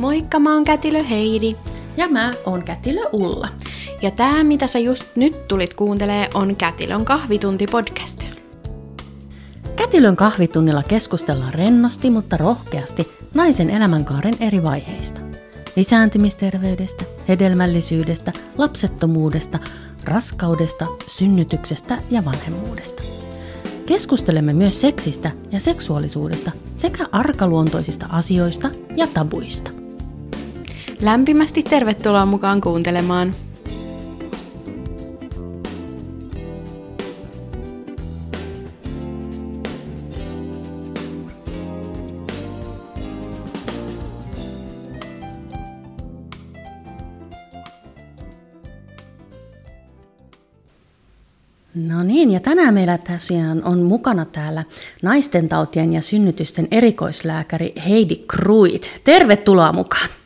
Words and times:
Moikka, 0.00 0.38
mä 0.38 0.54
oon 0.54 0.64
Kätilö 0.64 1.02
Heidi. 1.02 1.56
Ja 1.96 2.08
mä 2.08 2.32
oon 2.46 2.62
Kätilö 2.62 3.00
Ulla. 3.12 3.48
Ja 4.02 4.10
tää, 4.10 4.44
mitä 4.44 4.66
sä 4.66 4.78
just 4.78 5.04
nyt 5.16 5.48
tulit 5.48 5.74
kuuntelee, 5.74 6.28
on 6.34 6.56
Kätilön 6.56 7.04
kahvitunti 7.04 7.66
podcast. 7.66 8.24
Kätilön 9.76 10.16
kahvitunnilla 10.16 10.82
keskustellaan 10.82 11.54
rennosti, 11.54 12.10
mutta 12.10 12.36
rohkeasti 12.36 13.12
naisen 13.34 13.70
elämänkaaren 13.70 14.34
eri 14.40 14.62
vaiheista. 14.62 15.20
Lisääntymisterveydestä, 15.76 17.04
hedelmällisyydestä, 17.28 18.32
lapsettomuudesta, 18.58 19.58
raskaudesta, 20.04 20.86
synnytyksestä 21.06 21.98
ja 22.10 22.24
vanhemmuudesta. 22.24 23.02
Keskustelemme 23.86 24.52
myös 24.52 24.80
seksistä 24.80 25.30
ja 25.52 25.60
seksuaalisuudesta 25.60 26.50
sekä 26.74 27.06
arkaluontoisista 27.12 28.06
asioista 28.10 28.70
ja 28.96 29.06
tabuista. 29.06 29.79
Lämpimästi 31.02 31.62
tervetuloa 31.62 32.26
mukaan 32.26 32.60
kuuntelemaan. 32.60 33.34
No 51.74 52.02
niin, 52.02 52.30
ja 52.30 52.40
tänään 52.40 52.74
meillä 52.74 52.98
tosiaan 52.98 53.64
on 53.64 53.82
mukana 53.82 54.24
täällä 54.24 54.64
naisten 55.02 55.48
tautien 55.48 55.92
ja 55.92 56.02
synnytysten 56.02 56.68
erikoislääkäri 56.70 57.72
Heidi 57.88 58.16
Kruit. 58.16 59.00
Tervetuloa 59.04 59.72
mukaan. 59.72 60.19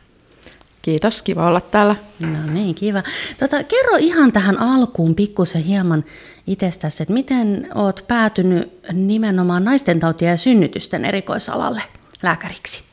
Kiitos, 0.85 1.21
kiva 1.21 1.47
olla 1.47 1.61
täällä. 1.61 1.95
No 2.19 2.53
niin, 2.53 2.75
kiva. 2.75 3.03
Tota, 3.39 3.63
kerro 3.63 3.95
ihan 3.99 4.31
tähän 4.31 4.59
alkuun 4.59 5.15
pikkusen 5.15 5.63
hieman 5.63 6.05
itsestäsi, 6.47 7.03
että 7.03 7.13
miten 7.13 7.67
oot 7.75 8.03
päätynyt 8.07 8.73
nimenomaan 8.93 9.63
naisten 9.63 9.99
tautien 9.99 10.31
ja 10.31 10.37
synnytysten 10.37 11.05
erikoisalalle 11.05 11.81
lääkäriksi? 12.23 12.83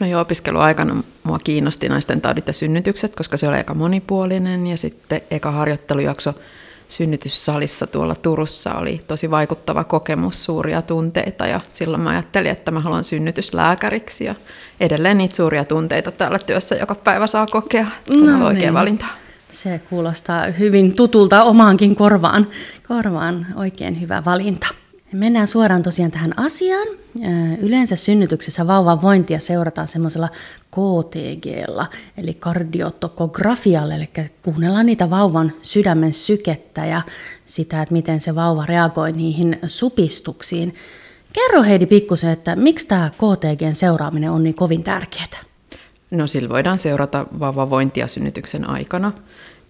No 0.00 0.06
jo 0.06 0.20
opiskeluaikana 0.20 1.02
mua 1.24 1.38
kiinnosti 1.44 1.88
naisten 1.88 2.20
taudit 2.20 2.46
ja 2.46 2.52
synnytykset, 2.52 3.16
koska 3.16 3.36
se 3.36 3.48
oli 3.48 3.56
aika 3.56 3.74
monipuolinen 3.74 4.66
ja 4.66 4.76
sitten 4.76 5.20
eka 5.30 5.50
harjoittelujakso 5.50 6.34
synnytyssalissa 6.88 7.86
tuolla 7.86 8.14
Turussa 8.14 8.74
oli 8.74 9.00
tosi 9.06 9.30
vaikuttava 9.30 9.84
kokemus, 9.84 10.44
suuria 10.44 10.82
tunteita 10.82 11.46
ja 11.46 11.60
silloin 11.68 12.02
mä 12.02 12.10
ajattelin, 12.10 12.50
että 12.50 12.70
mä 12.70 12.80
haluan 12.80 13.04
synnytyslääkäriksi 13.04 14.24
ja 14.24 14.34
edelleen 14.80 15.18
niitä 15.18 15.36
suuria 15.36 15.64
tunteita 15.64 16.10
täällä 16.10 16.38
työssä 16.38 16.74
joka 16.74 16.94
päivä 16.94 17.26
saa 17.26 17.46
kokea. 17.46 17.86
Tämä 18.08 18.30
no, 18.30 18.36
on 18.36 18.42
oikea 18.42 18.62
niin. 18.62 18.74
valinta. 18.74 19.06
Se 19.50 19.80
kuulostaa 19.90 20.46
hyvin 20.46 20.96
tutulta 20.96 21.44
omaankin 21.44 21.96
korvaan. 21.96 22.46
Korvaan 22.88 23.46
oikein 23.56 24.00
hyvä 24.00 24.22
valinta. 24.24 24.66
Mennään 25.12 25.48
suoraan 25.48 25.82
tosiaan 25.82 26.10
tähän 26.10 26.38
asiaan. 26.38 26.88
Yleensä 27.58 27.96
synnytyksessä 27.96 28.66
vauvan 28.66 29.02
vointia 29.02 29.40
seurataan 29.40 29.88
semmoisella 29.88 30.28
KTGlla, 30.70 31.86
eli 32.18 32.34
kardiotokografialla, 32.34 33.94
eli 33.94 34.08
kuunnellaan 34.42 34.86
niitä 34.86 35.10
vauvan 35.10 35.52
sydämen 35.62 36.12
sykettä 36.12 36.86
ja 36.86 37.02
sitä, 37.46 37.82
että 37.82 37.92
miten 37.92 38.20
se 38.20 38.34
vauva 38.34 38.66
reagoi 38.66 39.12
niihin 39.12 39.58
supistuksiin. 39.66 40.74
Kerro 41.32 41.62
Heidi 41.62 41.86
pikkusen, 41.86 42.30
että 42.30 42.56
miksi 42.56 42.86
tämä 42.86 43.10
KTGn 43.10 43.74
seuraaminen 43.74 44.30
on 44.30 44.42
niin 44.42 44.54
kovin 44.54 44.82
tärkeää? 44.82 45.26
No 46.10 46.26
sillä 46.26 46.48
voidaan 46.48 46.78
seurata 46.78 47.26
vauvavointia 47.40 48.06
synnytyksen 48.06 48.70
aikana. 48.70 49.12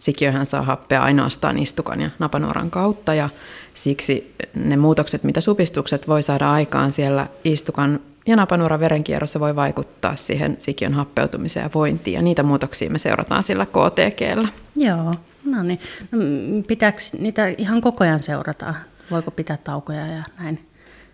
Sikiöhän 0.00 0.46
saa 0.46 0.62
happea 0.62 1.02
ainoastaan 1.02 1.58
istukan 1.58 2.00
ja 2.00 2.10
napanuoran 2.18 2.70
kautta 2.70 3.14
ja 3.14 3.28
siksi 3.74 4.34
ne 4.54 4.76
muutokset, 4.76 5.24
mitä 5.24 5.40
supistukset 5.40 6.08
voi 6.08 6.22
saada 6.22 6.52
aikaan 6.52 6.92
siellä 6.92 7.26
istukan 7.44 8.00
ja 8.26 8.36
napanuoran 8.36 8.80
verenkierrossa 8.80 9.40
voi 9.40 9.56
vaikuttaa 9.56 10.16
siihen 10.16 10.54
sikiön 10.58 10.94
happeutumiseen 10.94 11.64
ja 11.64 11.70
vointiin 11.74 12.14
ja 12.14 12.22
niitä 12.22 12.42
muutoksia 12.42 12.90
me 12.90 12.98
seurataan 12.98 13.42
sillä 13.42 13.66
KTGllä. 13.66 14.48
Joo, 14.76 15.14
no 15.44 15.62
niin. 15.62 15.80
No, 16.10 16.18
pitääkö 16.66 16.98
niitä 17.18 17.46
ihan 17.58 17.80
koko 17.80 18.04
ajan 18.04 18.22
seurata? 18.22 18.74
Voiko 19.10 19.30
pitää 19.30 19.56
taukoja 19.64 20.06
ja 20.06 20.22
näin? 20.40 20.66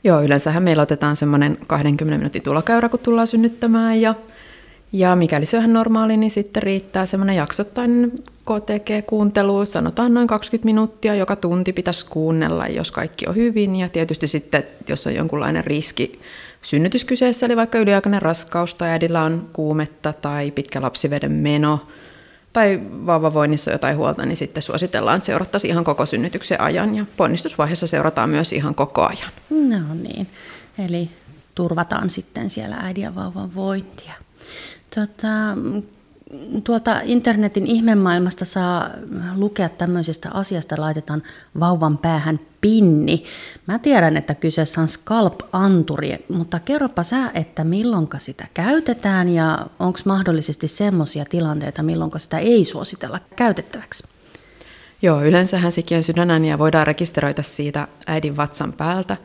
Joo, 0.05 0.23
yleensähän 0.23 0.63
meillä 0.63 0.83
otetaan 0.83 1.17
semmoinen 1.17 1.59
20 1.67 2.19
minuutin 2.19 2.43
tulokäyrä, 2.43 2.89
kun 2.89 3.01
tullaan 3.01 3.27
synnyttämään 3.27 4.01
ja 4.01 4.15
ja 4.93 5.17
mikäli 5.17 5.47
se 5.47 5.57
on 5.57 5.63
ihan 5.63 5.73
normaali, 5.73 6.17
niin 6.17 6.31
sitten 6.31 6.63
riittää 6.63 7.07
semmoinen 7.07 7.37
jaksottainen 7.37 8.13
KTG-kuuntelu, 8.45 9.67
sanotaan 9.67 10.15
noin 10.15 10.27
20 10.27 10.65
minuuttia, 10.65 11.15
joka 11.15 11.37
tunti 11.37 11.73
pitäisi 11.73 12.07
kuunnella, 12.07 12.67
jos 12.67 12.91
kaikki 12.91 13.27
on 13.27 13.37
hyvin. 13.37 13.77
Ja 13.77 13.89
tietysti 13.89 14.27
sitten, 14.27 14.65
jos 14.89 15.07
on 15.07 15.15
jonkunlainen 15.15 15.65
riski 15.65 16.21
synnytys 16.63 17.05
kyseessä, 17.05 17.47
eli 17.47 17.57
vaikka 17.57 17.79
yliaikainen 17.79 18.23
raskaus 18.23 18.75
tai 18.75 18.89
äidillä 18.89 19.23
on 19.23 19.49
kuumetta 19.53 20.13
tai 20.13 20.51
pitkä 20.51 20.83
lapsiveden 20.83 21.33
meno, 21.33 21.87
tai 22.53 22.81
vauvavoinnissa 23.07 23.71
jotain 23.71 23.97
huolta, 23.97 24.27
niin 24.27 24.37
sitten 24.37 24.63
suositellaan, 24.63 25.17
että 25.17 25.27
seurattaisiin 25.27 25.71
ihan 25.71 25.85
koko 25.85 26.07
synnytyksen 26.07 26.61
ajan 26.61 26.95
ja 26.95 27.07
ponnistusvaiheessa 27.17 27.87
seurataan 27.87 28.31
myös 28.31 28.53
ihan 28.53 28.75
koko 28.75 29.03
ajan. 29.03 29.31
No 29.51 29.95
niin, 29.95 30.27
eli 30.79 31.11
turvataan 31.55 32.11
sitten 32.11 32.51
siellä 32.51 32.77
äidin 32.77 33.05
ja 33.05 33.15
vauvan 33.15 33.55
vointia. 33.55 34.13
Tota, 34.95 35.29
tuolta 36.65 37.01
internetin 37.05 37.67
ihmemaailmasta 37.67 38.45
saa 38.45 38.91
lukea 39.37 39.69
tämmöisestä 39.69 40.31
asiasta, 40.35 40.75
laitetaan 40.79 41.23
vauvan 41.61 41.99
päähän 41.99 42.41
pinni. 42.61 43.25
Mä 43.67 43.79
tiedän, 43.79 44.17
että 44.17 44.35
kyseessä 44.35 44.81
on 44.81 44.89
scalp-anturi, 44.89 46.25
mutta 46.29 46.61
kerropa 46.61 47.03
sä, 47.03 47.31
että 47.35 47.65
milloinka 47.65 48.19
sitä 48.19 48.47
käytetään 48.55 49.29
ja 49.29 49.67
onko 49.79 49.99
mahdollisesti 50.05 50.69
semmoisia 50.69 51.25
tilanteita, 51.25 51.83
milloin 51.83 52.11
sitä 52.17 52.39
ei 52.39 52.65
suositella 52.65 53.19
käytettäväksi? 53.37 54.09
Joo, 55.03 55.23
yleensähän 55.23 55.73
sikiön 55.73 56.03
sydänääniä 56.03 56.59
voidaan 56.59 56.87
rekisteröitä 56.87 57.43
siitä 57.43 57.89
äidin 58.07 58.37
vatsan 58.37 58.73
päältä, 58.73 59.17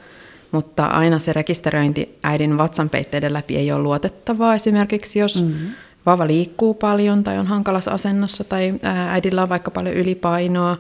mutta 0.52 0.86
aina 0.86 1.20
se 1.20 1.34
rekisteröinti 1.34 2.18
äidin 2.24 2.58
vatsanpeitteiden 2.58 3.34
läpi 3.34 3.58
ei 3.58 3.72
ole 3.72 3.84
luotettavaa. 3.84 4.56
Esimerkiksi 4.56 5.20
jos 5.20 5.42
mm-hmm. 5.42 5.70
vauva 6.06 6.28
liikkuu 6.28 6.74
paljon 6.74 7.24
tai 7.24 7.38
on 7.38 7.48
hankalassa 7.48 7.92
asennossa 7.92 8.44
tai 8.44 8.74
äidillä 9.10 9.44
on 9.44 9.50
vaikka 9.50 9.72
paljon 9.72 9.96
ylipainoa. 9.96 10.78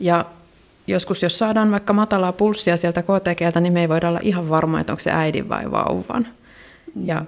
Ja 0.00 0.24
joskus 0.86 1.22
jos 1.22 1.38
saadaan 1.38 1.70
vaikka 1.70 1.92
matalaa 1.92 2.32
pulssia 2.32 2.76
sieltä 2.76 3.02
KTGltä, 3.02 3.60
niin 3.60 3.72
me 3.72 3.80
ei 3.80 3.88
voida 3.88 4.08
olla 4.08 4.20
ihan 4.22 4.48
varma, 4.48 4.80
että 4.80 4.92
onko 4.92 5.00
se 5.00 5.12
äidin 5.12 5.48
vai 5.48 5.70
vauvan. 5.70 6.26
Mm. 6.94 7.06
Ja 7.06 7.24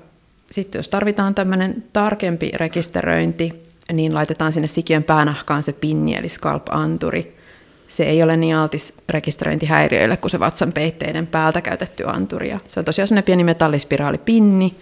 sitten 0.50 0.78
jos 0.78 0.88
tarvitaan 0.88 1.34
tämmöinen 1.34 1.84
tarkempi 1.92 2.50
rekisteröinti, 2.54 3.62
niin 3.92 4.14
laitetaan 4.14 4.52
sinne 4.52 4.68
sikiön 4.68 5.02
päänahkaan 5.02 5.62
se 5.62 5.72
pinni 5.72 6.14
eli 6.14 6.28
scalp-anturi 6.28 7.41
se 7.92 8.04
ei 8.04 8.22
ole 8.22 8.36
niin 8.36 8.56
altis 8.56 8.94
rekisteröintihäiriöille 9.08 10.16
kuin 10.16 10.30
se 10.30 10.41
vatsan 10.41 10.72
peitteiden 10.72 11.26
päältä 11.26 11.60
käytetty 11.60 12.04
anturi. 12.06 12.48
Ja 12.48 12.60
se 12.69 12.80
on 12.80 12.84
tosiaan 12.84 13.08
sellainen 13.08 13.25
pieni 13.25 13.44
metallispiraalipinni, 13.44 14.75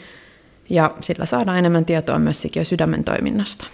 ja 0.69 0.95
sillä 1.01 1.27
saadaan 1.27 1.59
enemmän 1.59 1.85
tietoa 1.85 2.19
myös 2.19 2.43
sikiö 2.43 2.65
sydämen 2.65 3.05
toiminnasta. 3.05 3.67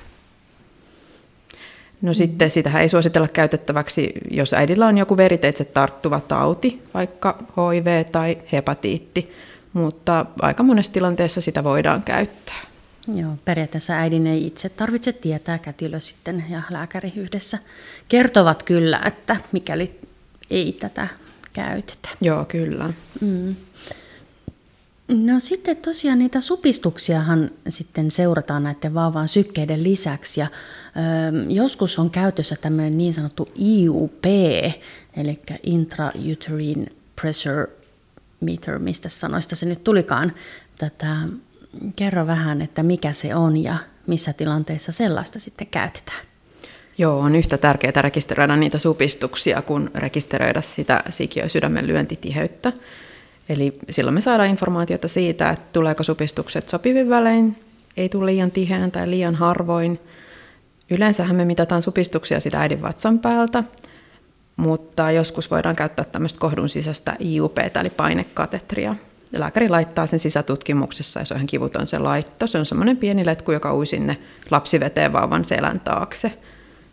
No 2.03 2.11
mm. 2.11 2.15
sitten 2.15 2.51
sitä 2.51 2.81
ei 2.81 2.89
suositella 2.89 3.29
käytettäväksi, 3.29 4.13
jos 4.31 4.55
äidillä 4.55 4.87
on 4.87 4.99
joku 4.99 5.17
veriteitse 5.17 5.65
tarttuva 5.65 6.21
tauti, 6.21 6.83
vaikka 6.95 7.39
HIV 7.57 8.05
tai 8.05 8.39
hepatiitti, 8.53 9.33
mutta 9.73 10.27
aika 10.41 10.63
monessa 10.63 10.93
tilanteessa 10.93 11.41
sitä 11.41 11.65
voidaan 11.65 12.03
käyttää. 12.03 12.76
Joo, 13.15 13.33
periaatteessa 13.45 13.93
äidin 13.93 14.27
ei 14.27 14.47
itse 14.47 14.69
tarvitse 14.69 15.13
tietää, 15.13 15.59
kätilö 15.59 16.01
sitten 16.01 16.45
ja 16.51 16.63
lääkäri 16.71 17.13
yhdessä 17.17 17.59
kertovat 18.09 18.63
kyllä, 18.63 19.01
että 19.07 19.37
mikäli 19.53 20.01
ei 20.51 20.73
tätä 20.73 21.09
käytetä. 21.53 22.09
Joo, 22.21 22.45
kyllä. 22.45 22.93
Mm. 23.21 23.57
No 25.09 25.41
sitten 25.41 25.77
tosiaan 25.77 26.19
niitä 26.19 26.41
supistuksiahan 26.41 27.51
sitten 27.69 28.11
seurataan 28.11 28.63
näiden 28.63 28.95
vauvan 28.95 29.29
sykkeiden 29.29 29.83
lisäksi 29.85 30.41
ja 30.41 30.47
ö, 30.47 31.53
joskus 31.53 31.99
on 31.99 32.11
käytössä 32.11 32.57
tämmöinen 32.61 32.99
niin 32.99 33.15
sanottu 33.15 33.49
IUP, 33.59 34.25
eli 35.17 35.41
intrauterine 35.63 36.87
pressure 37.21 37.67
meter, 38.41 38.79
mistä 38.79 39.09
sanoista 39.09 39.57
se 39.57 39.67
nyt 39.67 39.85
tulikaan. 39.85 40.33
Tätä 40.79 41.17
Kerro 41.97 42.27
vähän, 42.27 42.63
että 42.63 42.83
mikä 42.83 43.13
se 43.13 43.35
on 43.35 43.57
ja 43.57 43.77
missä 44.07 44.33
tilanteissa 44.33 44.93
sellaista 44.93 45.39
sitten 45.39 45.67
käytetään. 45.67 46.27
Joo, 46.99 47.19
on 47.19 47.35
yhtä 47.35 47.59
tärkeää 47.59 48.03
rekisteröidä 48.03 48.57
niitä 48.57 48.79
supistuksia 48.79 49.63
kuin 49.63 49.91
rekisteröidä 49.95 50.61
sitä 50.61 51.03
sikiösydämen 51.11 51.87
lyöntitiheyttä. 51.87 52.73
Eli 53.49 53.79
silloin 53.91 54.15
me 54.15 54.21
saadaan 54.21 54.49
informaatiota 54.49 55.09
siitä, 55.09 55.51
että 55.51 55.67
tuleeko 55.73 56.03
supistukset 56.03 56.69
sopivin 56.69 57.09
välein 57.09 57.57
ei 57.97 58.09
tule 58.09 58.27
liian 58.27 58.51
tiheään 58.51 58.91
tai 58.91 59.11
liian 59.11 59.35
harvoin. 59.35 60.01
Yleensähän 60.91 61.37
me 61.37 61.45
mitataan 61.45 61.83
supistuksia 61.83 62.41
sitä 62.41 62.61
äidin 62.61 62.83
vatsan 62.83 63.19
päältä, 63.19 63.65
mutta 64.57 65.11
joskus 65.11 65.51
voidaan 65.51 65.77
käyttää 65.77 66.05
tämmöistä 66.05 66.41
kohdun 66.41 66.69
sisäistä 66.69 67.17
IUP, 67.21 67.59
eli 67.59 67.91
painekatetria. 67.91 68.95
Lääkäri 69.33 69.69
laittaa 69.69 70.07
sen 70.07 70.19
sisätutkimuksessa, 70.19 71.21
ja 71.21 71.27
se 71.27 71.35
on 71.35 71.39
ihan 71.39 71.47
kivuton 71.47 71.87
se 71.87 71.99
laitto. 71.99 72.47
Se 72.47 72.59
on 72.59 72.67
semmoinen 72.67 72.97
pieni 72.97 73.27
letku, 73.27 73.53
joka 73.53 73.75
ui 73.75 73.87
sinne 73.87 74.17
lapsiveteen 74.51 75.13
vauvan 75.13 75.45
selän 75.45 75.81
taakse. 75.81 76.39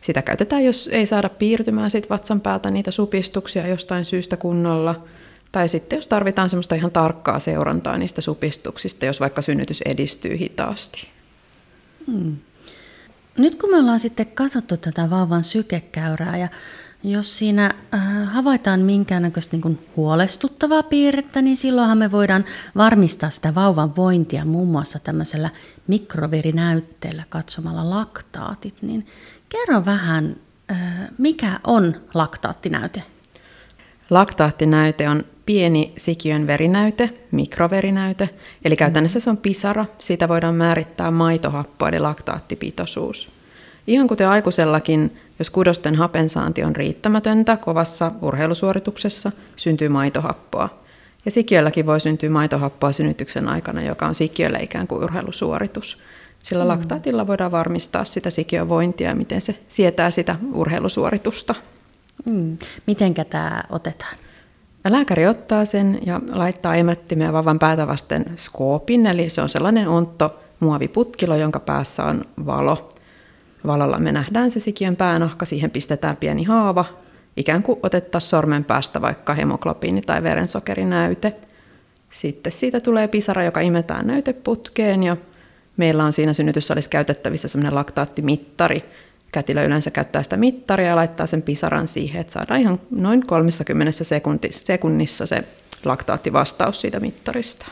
Sitä 0.01 0.21
käytetään, 0.21 0.65
jos 0.65 0.89
ei 0.91 1.05
saada 1.05 1.29
piirtymään 1.29 1.91
sit 1.91 2.09
vatsan 2.09 2.41
päältä 2.41 2.71
niitä 2.71 2.91
supistuksia 2.91 3.67
jostain 3.67 4.05
syystä 4.05 4.37
kunnolla. 4.37 5.03
Tai 5.51 5.69
sitten 5.69 5.97
jos 5.97 6.07
tarvitaan 6.07 6.49
semmoista 6.49 6.75
ihan 6.75 6.91
tarkkaa 6.91 7.39
seurantaa 7.39 7.97
niistä 7.97 8.21
supistuksista, 8.21 9.05
jos 9.05 9.19
vaikka 9.19 9.41
synnytys 9.41 9.81
edistyy 9.81 10.37
hitaasti. 10.39 11.07
Hmm. 12.07 12.37
Nyt 13.37 13.55
kun 13.55 13.71
me 13.71 13.77
ollaan 13.77 13.99
sitten 13.99 14.27
katsottu 14.27 14.77
tätä 14.77 15.09
vauvan 15.09 15.43
sykekäyrää 15.43 16.37
ja 16.37 16.47
jos 17.03 17.37
siinä 17.37 17.71
äh, 17.93 18.01
havaitaan 18.25 18.79
minkäännäköistä 18.79 19.57
niin 19.57 19.79
huolestuttavaa 19.95 20.83
piirrettä, 20.83 21.41
niin 21.41 21.57
silloinhan 21.57 21.97
me 21.97 22.11
voidaan 22.11 22.45
varmistaa 22.75 23.29
sitä 23.29 23.55
vauvan 23.55 23.95
vointia 23.95 24.45
muun 24.45 24.67
muassa 24.67 24.99
tämmöisellä 24.99 25.49
mikroverinäytteellä 25.87 27.23
katsomalla 27.29 27.89
laktaatit. 27.89 28.81
Niin 28.81 29.07
kerro 29.49 29.85
vähän, 29.85 30.35
äh, 30.71 30.77
mikä 31.17 31.59
on 31.67 31.95
laktaattinäyte? 32.13 33.03
Laktaattinäyte 34.09 35.09
on 35.09 35.25
pieni 35.45 35.93
sikiön 35.97 36.47
verinäyte, 36.47 37.13
mikroverinäyte, 37.31 38.29
eli 38.65 38.75
käytännössä 38.75 39.19
se 39.19 39.29
on 39.29 39.37
pisara. 39.37 39.85
Siitä 39.99 40.27
voidaan 40.27 40.55
määrittää 40.55 41.11
maitohappo 41.11 41.87
eli 41.87 41.99
laktaattipitoisuus. 41.99 43.42
Ihan 43.87 44.07
kuten 44.07 44.29
aikuisellakin, 44.29 45.17
jos 45.39 45.49
kudosten 45.49 45.95
hapensaanti 45.95 46.63
on 46.63 46.75
riittämätöntä 46.75 47.57
kovassa 47.57 48.11
urheilusuorituksessa, 48.21 49.31
syntyy 49.55 49.89
maitohappoa. 49.89 50.69
Ja 51.25 51.31
sikiölläkin 51.31 51.85
voi 51.85 51.99
syntyä 51.99 52.29
maitohappoa 52.29 52.91
synnytyksen 52.91 53.47
aikana, 53.47 53.83
joka 53.83 54.05
on 54.05 54.15
sikiölle 54.15 54.59
ikään 54.61 54.87
kuin 54.87 55.03
urheilusuoritus. 55.03 55.97
Sillä 56.39 56.63
mm. 56.63 56.67
laktaatilla 56.67 57.27
voidaan 57.27 57.51
varmistaa 57.51 58.05
sitä 58.05 58.29
sikiövointia 58.29 59.09
ja 59.09 59.15
miten 59.15 59.41
se 59.41 59.59
sietää 59.67 60.11
sitä 60.11 60.35
urheilusuoritusta. 60.53 61.55
Mm. 62.25 62.57
Mitenkä 62.87 63.25
tämä 63.25 63.63
otetaan? 63.69 64.17
Lääkäri 64.89 65.27
ottaa 65.27 65.65
sen 65.65 65.99
ja 66.05 66.21
laittaa 66.31 66.75
emättimeen 66.75 67.33
vavan 67.33 67.59
päätä 67.59 67.87
vasten 67.87 68.25
skoopin, 68.35 69.05
eli 69.05 69.29
se 69.29 69.41
on 69.41 69.49
sellainen 69.49 69.87
ontto 69.87 70.39
muoviputkilo, 70.59 71.35
jonka 71.35 71.59
päässä 71.59 72.03
on 72.03 72.25
valo. 72.45 72.92
Valolla 73.67 73.99
me 73.99 74.11
nähdään 74.11 74.51
se 74.51 74.59
sikiön 74.59 74.95
päänahka, 74.95 75.45
siihen 75.45 75.71
pistetään 75.71 76.17
pieni 76.17 76.43
haava, 76.43 76.85
ikään 77.37 77.63
kuin 77.63 77.79
otettaisiin 77.83 78.29
sormen 78.29 78.63
päästä 78.63 79.01
vaikka 79.01 79.33
hemoglobiini- 79.35 80.01
tai 80.05 80.23
verensokerinäyte. 80.23 81.35
Sitten 82.09 82.51
siitä 82.51 82.79
tulee 82.79 83.07
pisara, 83.07 83.43
joka 83.43 83.61
imetään 83.61 84.07
näyteputkeen 84.07 85.03
ja 85.03 85.17
meillä 85.77 86.03
on 86.03 86.13
siinä 86.13 86.33
synnytyssalissa 86.33 86.89
käytettävissä 86.89 87.47
sellainen 87.47 87.75
laktaattimittari. 87.75 88.83
Kätilö 89.31 89.63
yleensä 89.63 89.91
käyttää 89.91 90.23
sitä 90.23 90.37
mittaria 90.37 90.87
ja 90.87 90.95
laittaa 90.95 91.27
sen 91.27 91.41
pisaran 91.41 91.87
siihen, 91.87 92.21
että 92.21 92.33
saadaan 92.33 92.61
ihan 92.61 92.79
noin 92.91 93.27
30 93.27 93.91
sekunnissa 94.51 95.25
se 95.25 95.43
laktaattivastaus 95.85 96.81
siitä 96.81 96.99
mittarista. 96.99 97.65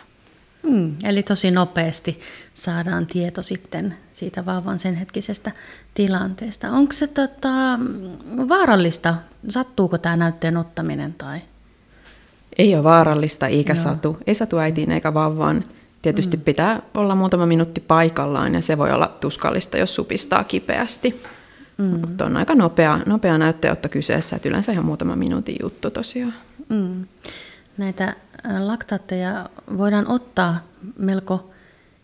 Mm, 0.63 0.95
eli 1.03 1.23
tosi 1.23 1.51
nopeasti 1.51 2.19
saadaan 2.53 3.07
tieto 3.07 3.43
sitten 3.43 3.97
siitä 4.11 4.45
vauvan 4.45 4.79
sen 4.79 4.95
hetkisestä 4.95 5.51
tilanteesta. 5.93 6.69
Onko 6.71 6.93
se 6.93 7.07
tota, 7.07 7.79
vaarallista? 8.49 9.15
Sattuuko 9.49 9.97
tämä 9.97 10.17
näytteen 10.17 10.57
ottaminen? 10.57 11.13
Tai? 11.13 11.41
Ei 12.57 12.75
ole 12.75 12.83
vaarallista 12.83 13.47
eikä 13.47 13.73
Joo. 13.73 13.83
satu. 13.83 14.17
Ei 14.27 14.35
satu 14.35 14.57
äitiin 14.57 14.91
eikä 14.91 15.13
vauvaan. 15.13 15.63
Tietysti 16.01 16.37
mm. 16.37 16.43
pitää 16.43 16.81
olla 16.93 17.15
muutama 17.15 17.45
minuutti 17.45 17.81
paikallaan 17.81 18.53
ja 18.53 18.61
se 18.61 18.77
voi 18.77 18.91
olla 18.91 19.17
tuskallista, 19.21 19.77
jos 19.77 19.95
supistaa 19.95 20.43
kipeästi. 20.43 21.23
Mm. 21.77 21.99
Mutta 21.99 22.25
on 22.25 22.37
aika 22.37 22.55
nopea, 22.55 22.99
nopea 23.05 23.37
näytteenotto 23.37 23.89
kyseessä, 23.89 24.35
että 24.35 24.49
yleensä 24.49 24.71
ihan 24.71 24.85
muutama 24.85 25.15
minuutin 25.15 25.55
juttu 25.61 25.89
tosiaan. 25.91 26.33
Mm. 26.69 27.05
Näitä 27.77 28.15
laktaatteja 28.59 29.49
voidaan 29.77 30.07
ottaa 30.07 30.59
melko 30.97 31.51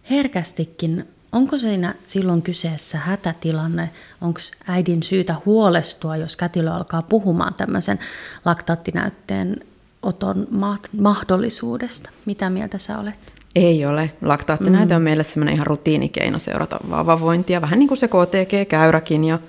herkästikin. 0.10 1.07
Onko 1.31 1.57
siinä 1.57 1.95
silloin 2.07 2.42
kyseessä 2.42 2.98
hätätilanne? 2.98 3.89
Onko 4.22 4.39
äidin 4.68 5.04
syytä 5.04 5.36
huolestua, 5.45 6.18
jos 6.18 6.38
kätilö 6.38 6.72
alkaa 6.72 7.01
puhumaan 7.01 7.54
tämmöisen 7.54 8.00
laktaattinäytteen 8.45 9.57
oton 10.01 10.48
mahdollisuudesta? 10.92 12.10
Mitä 12.25 12.50
mieltä 12.50 12.78
sä 12.78 12.98
olet? 13.00 13.34
Ei 13.56 13.86
ole. 13.86 14.12
Laktaattinäyte 14.22 14.94
mm. 14.94 14.95
on 14.95 15.01
meille 15.01 15.24
semmoinen 15.24 15.56
ihan 15.56 15.68
rutiinikeino 15.68 16.39
seurata 16.39 16.78
vauvavointia, 16.89 17.62
vähän 17.62 17.80
niin 17.80 17.88
kuin 17.88 17.98
se 17.98 18.07
KTG-käyräkin. 18.07 19.24
Ja 19.24 19.39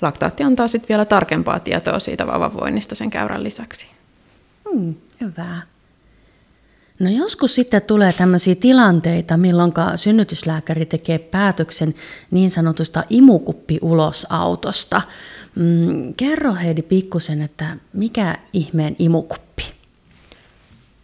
laktaatti 0.00 0.42
antaa 0.42 0.68
sitten 0.68 0.88
vielä 0.88 1.04
tarkempaa 1.04 1.60
tietoa 1.60 2.00
siitä 2.00 2.26
vauvavoinnista 2.26 2.94
sen 2.94 3.10
käyrän 3.10 3.44
lisäksi. 3.44 3.86
Mm, 4.74 4.94
hyvä. 5.20 5.62
No 6.98 7.10
joskus 7.10 7.54
sitten 7.54 7.82
tulee 7.82 8.12
tämmöisiä 8.12 8.54
tilanteita, 8.54 9.36
milloin 9.36 9.72
synnytyslääkäri 9.96 10.86
tekee 10.86 11.18
päätöksen 11.18 11.94
niin 12.30 12.50
sanotusta 12.50 13.04
imukuppi 13.10 13.78
ulos 13.82 14.26
autosta. 14.30 15.02
Mm, 15.54 16.14
kerro 16.16 16.54
Heidi 16.54 16.82
pikkusen, 16.82 17.42
että 17.42 17.66
mikä 17.92 18.38
ihmeen 18.52 18.96
imukuppi? 18.98 19.62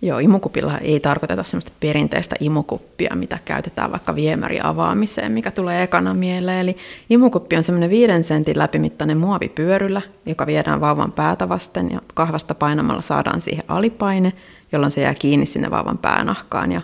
Joo, 0.03 0.19
imukupilla 0.19 0.79
ei 0.79 1.01
tarkoiteta 1.01 1.45
semmoista 1.45 1.73
perinteistä 1.81 2.37
imukuppia, 2.41 3.15
mitä 3.15 3.39
käytetään 3.45 3.93
vaikka 3.93 4.15
viemäri 4.15 4.59
avaamiseen, 4.63 5.33
mikä 5.33 5.51
tulee 5.51 5.83
ekana 5.83 6.15
mieleen. 6.15 6.61
Eli 6.61 6.77
imukuppi 7.11 7.57
on 7.57 7.63
semmoinen 7.63 7.91
viiden 7.91 8.25
sentin 8.25 8.59
läpimittainen 8.59 9.19
muovipyörylä, 9.19 10.03
joka 10.27 10.47
viedään 10.47 10.81
vauvan 10.81 11.13
päätä 11.13 11.49
vasten 11.49 11.91
ja 11.91 12.01
kahvasta 12.15 12.55
painamalla 12.55 13.03
saadaan 13.03 13.41
siihen 13.41 13.65
alipaine, 13.69 14.33
jolloin 14.75 14.93
se 14.93 15.01
jää 15.01 15.15
kiinni 15.15 15.47
sinne 15.47 15.71
vauvan 15.71 15.99
päänahkaan 15.99 16.73
ja 16.73 16.83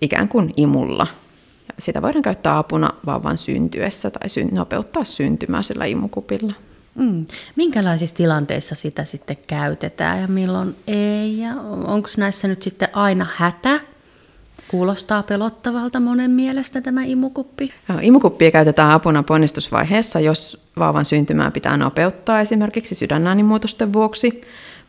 ikään 0.00 0.28
kuin 0.28 0.54
imulla. 0.56 1.06
Ja 1.68 1.74
sitä 1.78 2.02
voidaan 2.02 2.22
käyttää 2.22 2.58
apuna 2.58 2.90
vauvan 3.06 3.38
syntyessä 3.38 4.10
tai 4.10 4.28
nopeuttaa 4.52 5.04
syntymää 5.04 5.62
sillä 5.62 5.84
imukupilla. 5.84 6.52
Mm. 6.94 7.26
Minkälaisissa 7.56 8.16
tilanteissa 8.16 8.74
sitä 8.74 9.04
sitten 9.04 9.36
käytetään 9.46 10.20
ja 10.20 10.28
milloin 10.28 10.76
ei? 10.86 11.38
Ja 11.38 11.54
onko 11.84 12.08
näissä 12.16 12.48
nyt 12.48 12.62
sitten 12.62 12.88
aina 12.92 13.26
hätä? 13.36 13.80
Kuulostaa 14.68 15.22
pelottavalta 15.22 16.00
monen 16.00 16.30
mielestä 16.30 16.80
tämä 16.80 17.04
imukuppi. 17.04 17.72
Imukuppia 18.00 18.50
käytetään 18.50 18.90
apuna 18.90 19.22
ponnistusvaiheessa, 19.22 20.20
jos 20.20 20.64
vauvan 20.78 21.04
syntymää 21.04 21.50
pitää 21.50 21.76
nopeuttaa 21.76 22.40
esimerkiksi 22.40 22.94
sydänäänimuutosten 22.94 23.92
vuoksi. 23.92 24.40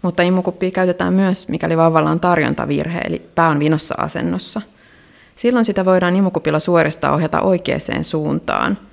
Mutta 0.01 0.23
imukuppia 0.23 0.71
käytetään 0.71 1.13
myös, 1.13 1.47
mikäli 1.47 1.77
vauvalla 1.77 2.09
on 2.09 2.19
tarjontavirhe, 2.19 2.99
eli 2.99 3.29
pää 3.35 3.49
on 3.49 3.59
vinossa 3.59 3.95
asennossa. 3.97 4.61
Silloin 5.35 5.65
sitä 5.65 5.85
voidaan 5.85 6.15
imukupilla 6.15 6.59
suorista 6.59 7.11
ohjata 7.11 7.41
oikeaan 7.41 8.03
suuntaan– 8.03 8.77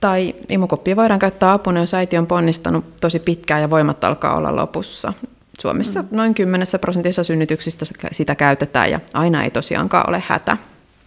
tai 0.00 0.34
imukoppia 0.48 0.96
voidaan 0.96 1.18
käyttää 1.18 1.52
apuna, 1.52 1.80
jos 1.80 1.94
äiti 1.94 2.18
on 2.18 2.26
ponnistanut 2.26 3.00
tosi 3.00 3.18
pitkään 3.18 3.60
ja 3.60 3.70
voimat 3.70 4.04
alkaa 4.04 4.36
olla 4.36 4.56
lopussa. 4.56 5.12
Suomessa 5.60 6.02
mm. 6.02 6.08
noin 6.10 6.34
10 6.34 6.66
prosentissa 6.80 7.24
synnytyksistä 7.24 7.84
sitä 8.12 8.34
käytetään 8.34 8.90
ja 8.90 9.00
aina 9.14 9.44
ei 9.44 9.50
tosiaankaan 9.50 10.08
ole 10.08 10.22
hätä. 10.26 10.56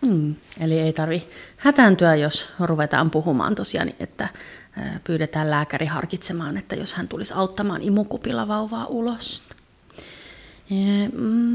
Mm. 0.01 0.35
Eli 0.59 0.79
ei 0.79 0.93
tarvi 0.93 1.23
hätääntyä, 1.57 2.15
jos 2.15 2.49
ruvetaan 2.59 3.11
puhumaan 3.11 3.55
tosiaan, 3.55 3.91
että 3.99 4.27
pyydetään 5.03 5.51
lääkäri 5.51 5.85
harkitsemaan, 5.85 6.57
että 6.57 6.75
jos 6.75 6.93
hän 6.93 7.07
tulisi 7.07 7.33
auttamaan 7.33 7.81
imukupilla 7.81 8.47
vauvaa 8.47 8.85
ulos. 8.85 9.43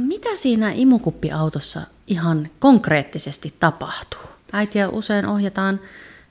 Mitä 0.06 0.28
siinä 0.35 0.73
imukuppiautossa 0.73 1.80
ihan 2.06 2.49
konkreettisesti 2.59 3.54
tapahtuu? 3.61 4.21
Äitiä 4.52 4.88
usein 4.88 5.26
ohjataan 5.26 5.80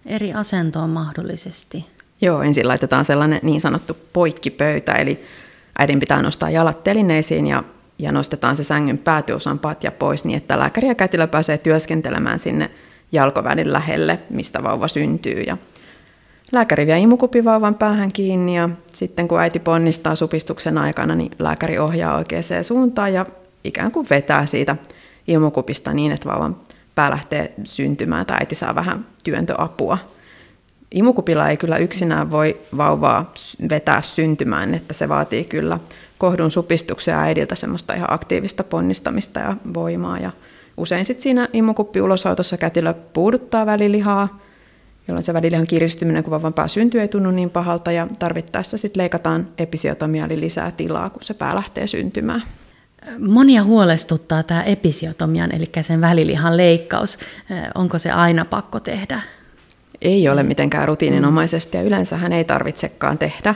eri 0.06 0.34
asentoon 0.34 0.90
mahdollisesti? 0.90 1.86
Joo, 2.22 2.42
ensin 2.42 2.68
laitetaan 2.68 3.06
sellainen 3.06 3.40
niin 3.44 3.62
sanottu 3.62 3.98
poikkipöytä, 4.14 4.92
eli 4.92 5.24
äidin 5.80 6.00
pitää 6.00 6.22
nostaa 6.22 6.50
jalat 6.50 6.84
telineisiin 6.84 7.48
ja, 7.48 7.64
ja 8.00 8.12
nostetaan 8.12 8.56
se 8.56 8.64
sängyn 8.64 8.98
päätyosan 8.98 9.60
patja 9.60 9.92
pois 9.92 10.26
niin, 10.26 10.38
että 10.38 10.60
lääkäri 10.60 10.88
ja 10.88 10.96
kätilö 10.96 11.28
pääsee 11.28 11.58
työskentelemään 11.58 12.40
sinne 12.40 12.72
jalkovälin 13.12 13.74
lähelle, 13.74 14.20
mistä 14.30 14.64
vauva 14.64 14.88
syntyy. 14.88 15.42
Ja 15.42 15.58
lääkäri 16.52 16.88
vie 16.88 17.00
imukupivauvan 17.00 17.76
päähän 17.76 18.12
kiinni 18.12 18.56
ja 18.56 18.70
sitten 18.94 19.28
kun 19.28 19.40
äiti 19.40 19.60
ponnistaa 19.60 20.16
supistuksen 20.16 20.78
aikana, 20.78 21.16
niin 21.16 21.32
lääkäri 21.40 21.80
ohjaa 21.80 22.18
oikeaan 22.18 22.64
suuntaan 22.64 23.14
ja 23.14 23.26
ikään 23.64 23.92
kuin 23.92 24.08
vetää 24.10 24.46
siitä 24.46 24.76
imukupista 25.28 25.94
niin, 25.94 26.12
että 26.12 26.30
vauvan 26.30 26.58
pää 26.96 27.10
lähtee 27.10 27.54
syntymään 27.64 28.26
tai 28.26 28.38
äiti 28.40 28.56
saa 28.56 28.76
vähän 28.76 29.06
työntöapua. 29.24 29.98
Imukupilla 30.92 31.50
ei 31.50 31.58
kyllä 31.58 31.78
yksinään 31.78 32.32
voi 32.32 32.58
vauvaa 32.78 33.34
vetää 33.70 34.02
syntymään, 34.02 34.74
että 34.74 34.94
se 34.94 35.10
vaatii 35.10 35.44
kyllä 35.44 35.80
kohdun 36.18 36.52
supistuksia 36.52 37.20
äidiltä 37.20 37.56
semmoista 37.56 37.94
ihan 37.94 38.14
aktiivista 38.14 38.64
ponnistamista 38.64 39.40
ja 39.40 39.56
voimaa. 39.74 40.20
Ja 40.20 40.32
usein 40.78 41.06
sitten 41.06 41.24
siinä 41.24 41.48
imukuppi 41.54 42.02
ulosautossa 42.02 42.58
kätilö 42.58 42.94
puuduttaa 42.94 43.66
välilihaa, 43.66 44.40
jolloin 45.08 45.24
se 45.24 45.34
välilihan 45.34 45.68
kiristyminen, 45.68 46.24
kun 46.24 46.32
vauvan 46.32 46.54
pää 46.54 46.68
syntyy, 46.68 47.02
ei 47.02 47.08
tunnu 47.08 47.32
niin 47.32 47.50
pahalta 47.50 47.92
ja 47.92 48.08
tarvittaessa 48.20 48.78
sitten 48.78 49.02
leikataan 49.02 49.48
episiotomia 49.58 50.26
eli 50.26 50.40
lisää 50.40 50.72
tilaa, 50.72 51.10
kun 51.10 51.24
se 51.24 51.34
pää 51.34 51.56
lähtee 51.56 51.88
syntymään. 51.88 52.44
Monia 53.20 53.64
huolestuttaa 53.64 54.44
tämä 54.44 54.64
episiotomian, 54.64 55.56
eli 55.56 55.66
sen 55.82 56.02
välilihan 56.02 56.58
leikkaus. 56.58 57.18
Onko 57.76 58.00
se 58.00 58.12
aina 58.12 58.46
pakko 58.50 58.80
tehdä? 58.80 59.22
Ei 60.02 60.30
ole 60.30 60.44
mitenkään 60.44 60.88
rutiininomaisesti 60.88 61.78
ja 61.78 61.84
yleensä 61.84 62.18
hän 62.18 62.34
ei 62.34 62.44
tarvitsekaan 62.44 63.18
tehdä, 63.18 63.56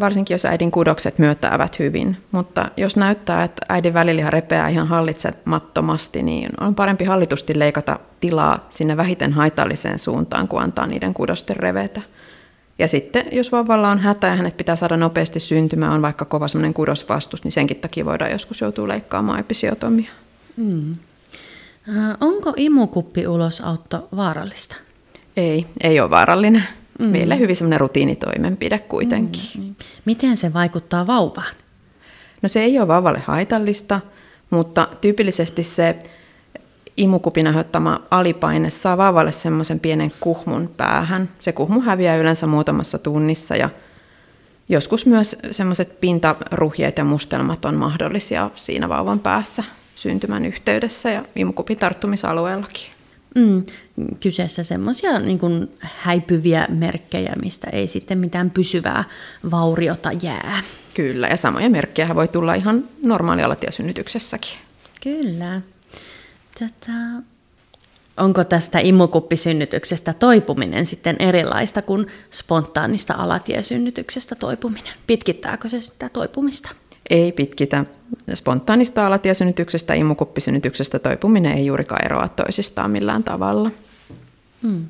varsinkin 0.00 0.34
jos 0.34 0.44
äidin 0.44 0.70
kudokset 0.70 1.18
myötäävät 1.18 1.78
hyvin. 1.78 2.16
Mutta 2.32 2.70
jos 2.76 2.96
näyttää, 2.96 3.44
että 3.44 3.66
äidin 3.68 3.94
väliliha 3.94 4.30
repeää 4.30 4.68
ihan 4.68 4.88
hallitsemattomasti, 4.88 6.22
niin 6.22 6.50
on 6.60 6.74
parempi 6.74 7.04
hallitusti 7.04 7.58
leikata 7.58 7.98
tilaa 8.20 8.66
sinne 8.68 8.96
vähiten 8.96 9.32
haitalliseen 9.32 9.98
suuntaan, 9.98 10.48
kuin 10.48 10.62
antaa 10.62 10.86
niiden 10.86 11.14
kudosten 11.14 11.56
revetä. 11.56 12.00
Ja 12.78 12.88
sitten, 12.88 13.26
jos 13.32 13.52
vauvalla 13.52 13.90
on 13.90 13.98
hätä 13.98 14.26
ja 14.26 14.36
hänet 14.36 14.56
pitää 14.56 14.76
saada 14.76 14.96
nopeasti 14.96 15.40
syntymään, 15.40 15.92
on 15.92 16.02
vaikka 16.02 16.24
kova 16.24 16.48
semmoinen 16.48 16.74
kudosvastus, 16.74 17.44
niin 17.44 17.52
senkin 17.52 17.76
takia 17.76 18.04
voidaan 18.04 18.30
joskus 18.30 18.60
joutua 18.60 18.88
leikkaamaan 18.88 19.40
episiotomia. 19.40 20.10
Mm. 20.56 20.94
Onko 22.20 22.52
imukuppi 22.56 23.26
ulosautto 23.26 24.08
vaarallista? 24.16 24.76
Ei, 25.36 25.66
ei 25.82 26.00
ole 26.00 26.10
vaarallinen. 26.10 26.64
Mm. 26.98 27.06
Meille 27.06 27.38
hyvin 27.38 27.56
semmoinen 27.56 27.80
rutiinitoimenpide 27.80 28.78
kuitenkin. 28.78 29.42
Mm. 29.58 29.74
Miten 30.04 30.36
se 30.36 30.52
vaikuttaa 30.52 31.06
vauvaan? 31.06 31.54
No 32.42 32.48
se 32.48 32.60
ei 32.60 32.78
ole 32.78 32.88
vauvalle 32.88 33.22
haitallista, 33.26 34.00
mutta 34.50 34.88
tyypillisesti 35.00 35.62
se 35.62 35.98
imukupin 36.96 37.46
aiheuttama 37.46 38.00
alipaine 38.10 38.70
saa 38.70 38.96
vauvalle 38.96 39.32
semmoisen 39.32 39.80
pienen 39.80 40.12
kuhmun 40.20 40.70
päähän. 40.76 41.28
Se 41.38 41.52
kuhmu 41.52 41.80
häviää 41.80 42.16
yleensä 42.16 42.46
muutamassa 42.46 42.98
tunnissa 42.98 43.56
ja 43.56 43.70
joskus 44.68 45.06
myös 45.06 45.36
semmoiset 45.50 46.00
pintaruhjeet 46.00 46.98
ja 46.98 47.04
mustelmat 47.04 47.64
on 47.64 47.74
mahdollisia 47.74 48.50
siinä 48.54 48.88
vauvan 48.88 49.20
päässä 49.20 49.64
syntymän 49.94 50.44
yhteydessä 50.44 51.10
ja 51.10 51.22
imukupin 51.36 51.78
tarttumisalueellakin. 51.78 52.93
Mm, 53.34 53.64
kyseessä 54.20 54.62
semmoisia 54.62 55.18
niin 55.18 55.70
häipyviä 55.80 56.66
merkkejä, 56.68 57.32
mistä 57.42 57.66
ei 57.72 57.86
sitten 57.86 58.18
mitään 58.18 58.50
pysyvää 58.50 59.04
vauriota 59.50 60.10
jää. 60.22 60.62
Kyllä, 60.94 61.28
ja 61.28 61.36
samoja 61.36 61.70
merkkejä 61.70 62.14
voi 62.14 62.28
tulla 62.28 62.54
ihan 62.54 62.84
normaalialatiasynnytyksessäkin. 63.02 64.58
Kyllä. 65.02 65.60
Tätä... 66.58 66.92
Onko 68.16 68.44
tästä 68.44 68.78
imukuppisynnytyksestä 68.78 70.12
toipuminen 70.14 70.86
sitten 70.86 71.16
erilaista 71.18 71.82
kuin 71.82 72.06
spontaanista 72.30 73.14
alatiesynnytyksestä 73.14 74.34
toipuminen? 74.34 74.92
Pitkittääkö 75.06 75.68
se 75.68 75.80
sitä 75.80 76.08
toipumista? 76.08 76.70
Ei 77.10 77.32
pitkitä. 77.32 77.84
Spontaanista 78.34 79.06
alatiesynnytyksestä 79.06 79.94
imukuppisynnytyksestä 79.94 80.98
toipuminen 80.98 81.52
ei 81.52 81.66
juurikaan 81.66 82.04
eroa 82.04 82.28
toisistaan 82.28 82.90
millään 82.90 83.24
tavalla. 83.24 83.70
Hmm. 84.62 84.84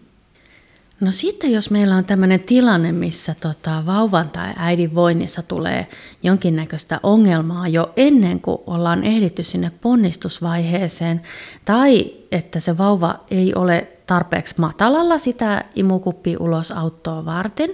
No 1.00 1.12
sitten 1.12 1.52
jos 1.52 1.70
meillä 1.70 1.96
on 1.96 2.04
tämmöinen 2.04 2.40
tilanne, 2.40 2.92
missä 2.92 3.34
tota, 3.40 3.82
vauvan 3.86 4.30
tai 4.30 4.52
äidin 4.56 4.94
voinnissa 4.94 5.42
tulee 5.42 5.86
jonkinnäköistä 6.22 7.00
ongelmaa 7.02 7.68
jo 7.68 7.92
ennen 7.96 8.40
kuin 8.40 8.58
ollaan 8.66 9.04
ehditty 9.04 9.42
sinne 9.42 9.72
ponnistusvaiheeseen, 9.80 11.22
tai 11.64 12.12
että 12.32 12.60
se 12.60 12.78
vauva 12.78 13.14
ei 13.30 13.54
ole 13.54 13.88
tarpeeksi 14.06 14.54
matalalla 14.58 15.18
sitä 15.18 15.64
imukuppi 15.74 16.36
ulosauttoa 16.36 17.24
varten, 17.24 17.70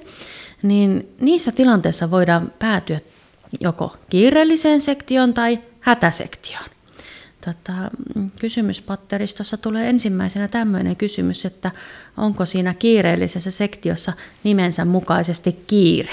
niin 0.63 1.15
niissä 1.21 1.53
tilanteissa 1.53 2.11
voidaan 2.11 2.53
päätyä 2.59 3.01
joko 3.61 3.97
kiireelliseen 4.11 4.81
sektioon 4.81 5.35
tai 5.35 5.59
hätäsektioon. 5.81 6.65
Tota, 7.45 7.73
kysymyspatteristossa 8.41 9.57
tulee 9.57 9.89
ensimmäisenä 9.91 10.49
tämmöinen 10.49 10.97
kysymys, 10.97 11.45
että 11.45 11.71
onko 12.17 12.47
siinä 12.47 12.75
kiireellisessä 12.75 13.51
sektiossa 13.51 14.13
nimensä 14.45 14.85
mukaisesti 14.85 15.57
kiire? 15.67 16.13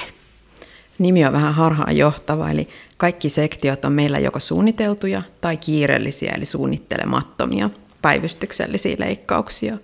Nimi 1.00 1.26
on 1.26 1.34
vähän 1.34 1.54
harhaan 1.54 1.98
johtava, 1.98 2.50
eli 2.50 2.68
kaikki 2.98 3.30
sektiot 3.30 3.86
on 3.86 3.94
meillä 3.94 4.20
joko 4.20 4.40
suunniteltuja 4.40 5.22
tai 5.42 5.58
kiireellisiä, 5.58 6.34
eli 6.36 6.46
suunnittelemattomia 6.46 7.70
päivystyksellisiä 8.02 8.96
leikkauksia. 9.00 9.78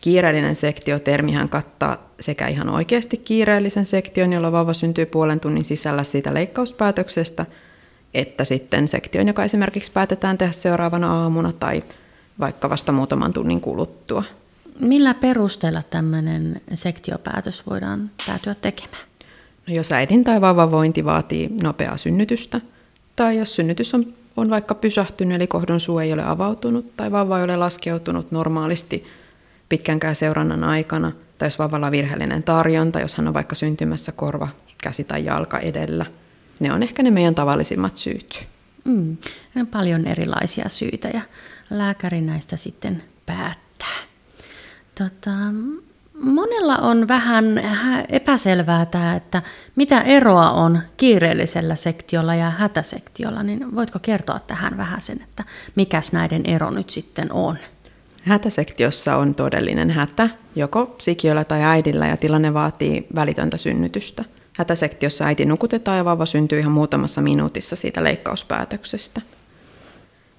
Kiireellinen 0.00 0.56
sektiotermihän 0.56 1.48
kattaa 1.48 2.07
sekä 2.20 2.46
ihan 2.48 2.68
oikeasti 2.70 3.16
kiireellisen 3.16 3.86
sektion, 3.86 4.32
jolla 4.32 4.52
vauva 4.52 4.72
syntyy 4.72 5.06
puolen 5.06 5.40
tunnin 5.40 5.64
sisällä 5.64 6.04
siitä 6.04 6.34
leikkauspäätöksestä, 6.34 7.46
että 8.14 8.44
sitten 8.44 8.88
sektion, 8.88 9.28
joka 9.28 9.44
esimerkiksi 9.44 9.92
päätetään 9.92 10.38
tehdä 10.38 10.52
seuraavana 10.52 11.22
aamuna 11.22 11.52
tai 11.52 11.84
vaikka 12.40 12.70
vasta 12.70 12.92
muutaman 12.92 13.32
tunnin 13.32 13.60
kuluttua. 13.60 14.24
Millä 14.80 15.14
perusteella 15.14 15.82
tämmöinen 15.90 16.60
sektiopäätös 16.74 17.66
voidaan 17.70 18.10
päätyä 18.26 18.54
tekemään? 18.54 19.02
No 19.68 19.74
jos 19.74 19.92
äidin 19.92 20.24
tai 20.24 20.40
vauvan 20.40 20.70
vointi 20.70 21.04
vaatii 21.04 21.50
nopeaa 21.62 21.96
synnytystä, 21.96 22.60
tai 23.16 23.38
jos 23.38 23.56
synnytys 23.56 23.94
on, 23.94 24.14
on 24.36 24.50
vaikka 24.50 24.74
pysähtynyt, 24.74 25.36
eli 25.36 25.46
kohdon 25.46 25.80
suu 25.80 25.98
ei 25.98 26.12
ole 26.12 26.24
avautunut, 26.24 26.96
tai 26.96 27.12
vauva 27.12 27.38
ei 27.38 27.44
ole 27.44 27.56
laskeutunut 27.56 28.30
normaalisti 28.32 29.04
pitkänkään 29.68 30.16
seurannan 30.16 30.64
aikana– 30.64 31.12
tai 31.38 31.46
jos 31.46 31.58
vauvalla 31.58 31.86
on 31.86 31.92
virheellinen 31.92 32.42
tarjonta, 32.42 33.00
jos 33.00 33.14
hän 33.14 33.28
on 33.28 33.34
vaikka 33.34 33.54
syntymässä 33.54 34.12
korva, 34.12 34.48
käsi 34.82 35.04
tai 35.04 35.24
jalka 35.24 35.58
edellä. 35.58 36.06
Ne 36.60 36.72
on 36.72 36.82
ehkä 36.82 37.02
ne 37.02 37.10
meidän 37.10 37.34
tavallisimmat 37.34 37.96
syyt. 37.96 38.48
Mm, 38.84 39.16
on 39.56 39.66
paljon 39.66 40.06
erilaisia 40.06 40.68
syitä 40.68 41.08
ja 41.08 41.20
lääkäri 41.70 42.20
näistä 42.20 42.56
sitten 42.56 43.02
päättää. 43.26 43.98
Tota, 44.94 45.30
monella 46.20 46.76
on 46.76 47.08
vähän 47.08 47.44
epäselvää 48.08 48.86
tämä, 48.86 49.16
että 49.16 49.42
mitä 49.76 50.00
eroa 50.00 50.50
on 50.50 50.80
kiireellisellä 50.96 51.74
sektiolla 51.74 52.34
ja 52.34 52.50
hätäsektiolla, 52.50 53.42
niin 53.42 53.74
voitko 53.74 53.98
kertoa 53.98 54.38
tähän 54.38 54.76
vähän 54.76 55.02
sen, 55.02 55.22
että 55.22 55.44
mikäs 55.74 56.12
näiden 56.12 56.42
ero 56.46 56.70
nyt 56.70 56.90
sitten 56.90 57.32
on? 57.32 57.58
Hätäsektiossa 58.22 59.16
on 59.16 59.34
todellinen 59.34 59.90
hätä, 59.90 60.30
joko 60.56 60.94
sikiöllä 60.98 61.44
tai 61.44 61.62
äidillä, 61.62 62.06
ja 62.06 62.16
tilanne 62.16 62.54
vaatii 62.54 63.06
välitöntä 63.14 63.56
synnytystä. 63.56 64.24
Hätäsektiossa 64.56 65.24
äiti 65.24 65.44
nukutetaan 65.44 65.96
ja 65.96 66.04
vauva 66.04 66.26
syntyy 66.26 66.58
ihan 66.58 66.72
muutamassa 66.72 67.20
minuutissa 67.20 67.76
siitä 67.76 68.04
leikkauspäätöksestä. 68.04 69.20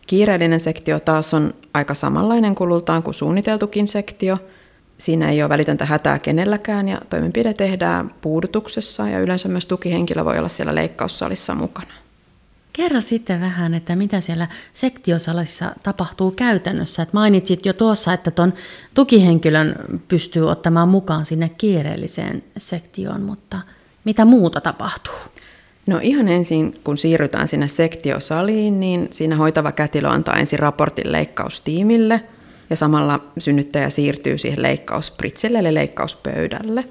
Kiireellinen 0.08 0.60
sektio 0.60 1.00
taas 1.00 1.34
on 1.34 1.54
aika 1.74 1.94
samanlainen 1.94 2.56
kulultaan 2.56 3.04
kuin 3.04 3.14
suunniteltukin 3.14 3.88
sektio. 3.88 4.38
Siinä 4.98 5.30
ei 5.30 5.42
ole 5.42 5.50
välitöntä 5.50 5.86
hätää 5.86 6.20
kenelläkään 6.20 6.88
ja 6.88 7.02
toimenpide 7.10 7.54
tehdään 7.54 8.12
puudutuksessa 8.22 9.08
ja 9.08 9.20
yleensä 9.20 9.50
myös 9.50 9.66
tukihenkilö 9.66 10.26
voi 10.26 10.38
olla 10.38 10.50
siellä 10.50 10.76
leikkaussalissa 10.76 11.56
mukana. 11.56 11.94
Kerro 12.80 13.02
sitten 13.02 13.42
vähän, 13.42 13.74
että 13.74 13.96
mitä 13.96 14.22
siellä 14.22 14.48
sektiosalissa 14.74 15.76
tapahtuu 15.84 16.32
käytännössä. 16.32 17.04
Et 17.04 17.14
mainitsit 17.14 17.66
jo 17.66 17.74
tuossa, 17.74 18.14
että 18.14 18.32
tuon 18.32 18.54
tukihenkilön 18.94 19.76
pystyy 20.08 20.50
ottamaan 20.50 20.90
mukaan 20.90 21.26
sinne 21.26 21.50
kiireelliseen 21.50 22.44
sektioon, 22.58 23.22
mutta 23.22 23.60
mitä 24.06 24.26
muuta 24.26 24.62
tapahtuu? 24.62 25.14
No 25.88 26.00
ihan 26.02 26.28
ensin, 26.28 26.74
kun 26.84 26.98
siirrytään 26.98 27.48
sinne 27.48 27.68
sektiosaliin, 27.68 28.80
niin 28.80 29.08
siinä 29.12 29.36
hoitava 29.36 29.72
kätilö 29.72 30.10
antaa 30.10 30.36
ensin 30.36 30.60
raportin 30.60 31.12
leikkaustiimille 31.12 32.24
ja 32.70 32.76
samalla 32.76 33.20
synnyttäjä 33.38 33.90
siirtyy 33.90 34.38
siihen 34.38 34.62
leikkausspritsille 34.62 35.60
eli 35.60 35.74
leikkauspöydälle. 35.74 36.84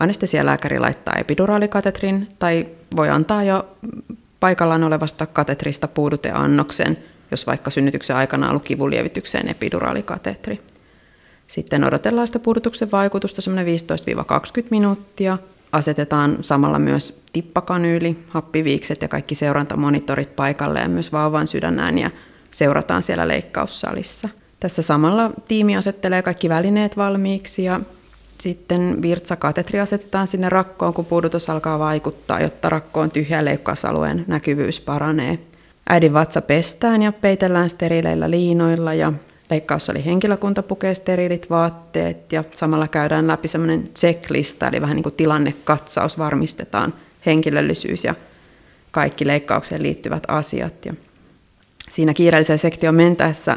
Anestesialääkäri 0.00 0.78
laittaa 0.78 1.14
epiduraalikatetrin 1.18 2.28
tai 2.38 2.66
voi 2.96 3.08
antaa 3.08 3.44
jo 3.44 3.76
paikallaan 4.44 4.84
olevasta 4.84 5.26
katetrista 5.26 5.88
puuduteannoksen, 5.88 6.96
jos 7.30 7.46
vaikka 7.46 7.70
synnytyksen 7.70 8.16
aikana 8.16 8.50
ollut 8.50 8.64
kivunlievitykseen 8.64 9.48
epiduraalikatetri. 9.48 10.60
Sitten 11.46 11.84
odotellaan 11.84 12.26
sitä 12.26 12.38
puudutuksen 12.38 12.90
vaikutusta 12.90 13.40
semmoinen 13.40 13.78
15-20 14.62 14.66
minuuttia. 14.70 15.38
Asetetaan 15.72 16.38
samalla 16.40 16.78
myös 16.78 17.22
tippakanyyli, 17.32 18.18
happiviikset 18.28 19.02
ja 19.02 19.08
kaikki 19.08 19.34
seurantamonitorit 19.34 20.36
paikalle 20.36 20.80
ja 20.80 20.88
myös 20.88 21.12
vauvan 21.12 21.46
sydänään 21.46 21.98
ja 21.98 22.10
seurataan 22.50 23.02
siellä 23.02 23.28
leikkaussalissa. 23.28 24.28
Tässä 24.60 24.82
samalla 24.82 25.30
tiimi 25.48 25.76
asettelee 25.76 26.22
kaikki 26.22 26.48
välineet 26.48 26.96
valmiiksi 26.96 27.64
ja 27.64 27.80
sitten 28.40 29.02
virtsakatetri 29.02 29.80
asetetaan 29.80 30.28
sinne 30.28 30.48
rakkoon, 30.48 30.94
kun 30.94 31.04
puudutus 31.04 31.50
alkaa 31.50 31.78
vaikuttaa, 31.78 32.40
jotta 32.40 32.68
rakkoon 32.68 33.10
tyhjä 33.10 33.44
leikkausalueen 33.44 34.24
näkyvyys 34.26 34.80
paranee. 34.80 35.38
Äidin 35.88 36.12
vatsa 36.12 36.42
pestään 36.42 37.02
ja 37.02 37.12
peitellään 37.12 37.68
steriileillä 37.68 38.30
liinoilla 38.30 38.94
ja 38.94 39.12
oli 39.90 40.04
henkilökunta 40.04 40.62
pukee 40.62 40.94
steriilit 40.94 41.50
vaatteet 41.50 42.32
ja 42.32 42.44
samalla 42.54 42.88
käydään 42.88 43.26
läpi 43.26 43.48
semmoinen 43.48 43.88
checklista, 43.98 44.68
eli 44.68 44.80
vähän 44.80 44.96
niin 44.96 45.02
kuin 45.02 45.14
tilannekatsaus, 45.14 46.18
varmistetaan 46.18 46.94
henkilöllisyys 47.26 48.04
ja 48.04 48.14
kaikki 48.90 49.26
leikkaukseen 49.26 49.82
liittyvät 49.82 50.22
asiat. 50.28 50.84
Ja 50.84 50.94
siinä 51.88 52.14
kiireelliseen 52.14 52.58
sektioon 52.58 52.94
mentäessä 52.94 53.56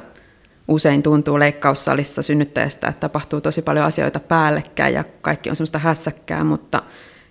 usein 0.68 1.04
tuntuu 1.04 1.40
leikkaussalissa 1.40 2.22
synnyttäjästä, 2.22 2.88
että 2.88 3.00
tapahtuu 3.00 3.42
tosi 3.42 3.62
paljon 3.62 3.86
asioita 3.86 4.20
päällekkäin 4.20 4.94
ja 4.94 5.04
kaikki 5.22 5.50
on 5.50 5.56
semmoista 5.56 5.80
hässäkkää, 5.80 6.44
mutta 6.44 6.82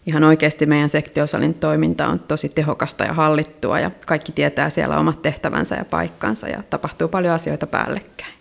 ihan 0.07 0.25
oikeasti 0.25 0.67
meidän 0.67 0.89
sektiosalin 0.89 1.55
toiminta 1.55 2.07
on 2.07 2.19
tosi 2.19 2.49
tehokasta 2.49 3.05
ja 3.05 3.13
hallittua 3.13 3.81
ja 3.81 3.91
kaikki 4.07 4.33
tietää 4.33 4.71
siellä 4.71 4.99
omat 4.99 5.23
tehtävänsä 5.23 5.75
ja 5.75 5.85
paikkansa 5.85 6.49
ja 6.49 6.63
tapahtuu 6.71 7.09
paljon 7.09 7.35
asioita 7.35 7.67
päällekkäin. 7.67 8.33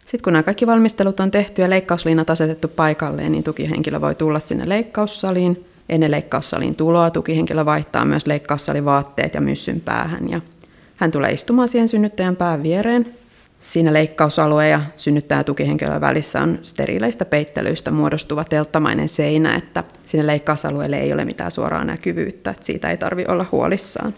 Sitten 0.00 0.22
kun 0.22 0.32
nämä 0.32 0.42
kaikki 0.42 0.66
valmistelut 0.66 1.20
on 1.20 1.30
tehty 1.30 1.62
ja 1.62 1.70
leikkausliinat 1.70 2.30
asetettu 2.30 2.68
paikalleen, 2.68 3.32
niin 3.32 3.44
tukihenkilö 3.44 4.00
voi 4.00 4.14
tulla 4.14 4.40
sinne 4.40 4.68
leikkaussaliin. 4.68 5.66
Ennen 5.88 6.10
leikkaussalin 6.10 6.76
tuloa 6.76 7.10
tukihenkilö 7.10 7.64
vaihtaa 7.64 8.04
myös 8.04 8.26
leikkaussalin 8.26 8.84
vaatteet 8.84 9.34
ja 9.34 9.40
myssyn 9.40 9.80
päähän 9.80 10.28
ja 10.28 10.40
hän 10.96 11.10
tulee 11.10 11.32
istumaan 11.32 11.68
siihen 11.68 11.88
synnyttäjän 11.88 12.36
pään 12.36 12.62
viereen 12.62 13.21
Siinä 13.62 13.92
leikkausalue 13.92 14.68
ja 14.68 14.80
synnyttäjä 14.96 15.44
tukihenkilön 15.44 16.00
välissä 16.00 16.40
on 16.40 16.58
steriileistä 16.62 17.24
peittelyistä 17.24 17.90
muodostuva 17.90 18.44
telttamainen 18.44 19.08
seinä, 19.08 19.54
että 19.54 19.84
sinne 20.06 20.26
leikkausalueelle 20.26 20.96
ei 20.96 21.12
ole 21.12 21.24
mitään 21.24 21.50
suoraa 21.50 21.84
näkyvyyttä, 21.84 22.50
että 22.50 22.66
siitä 22.66 22.90
ei 22.90 22.96
tarvi 22.96 23.24
olla 23.28 23.46
huolissaan. 23.52 24.14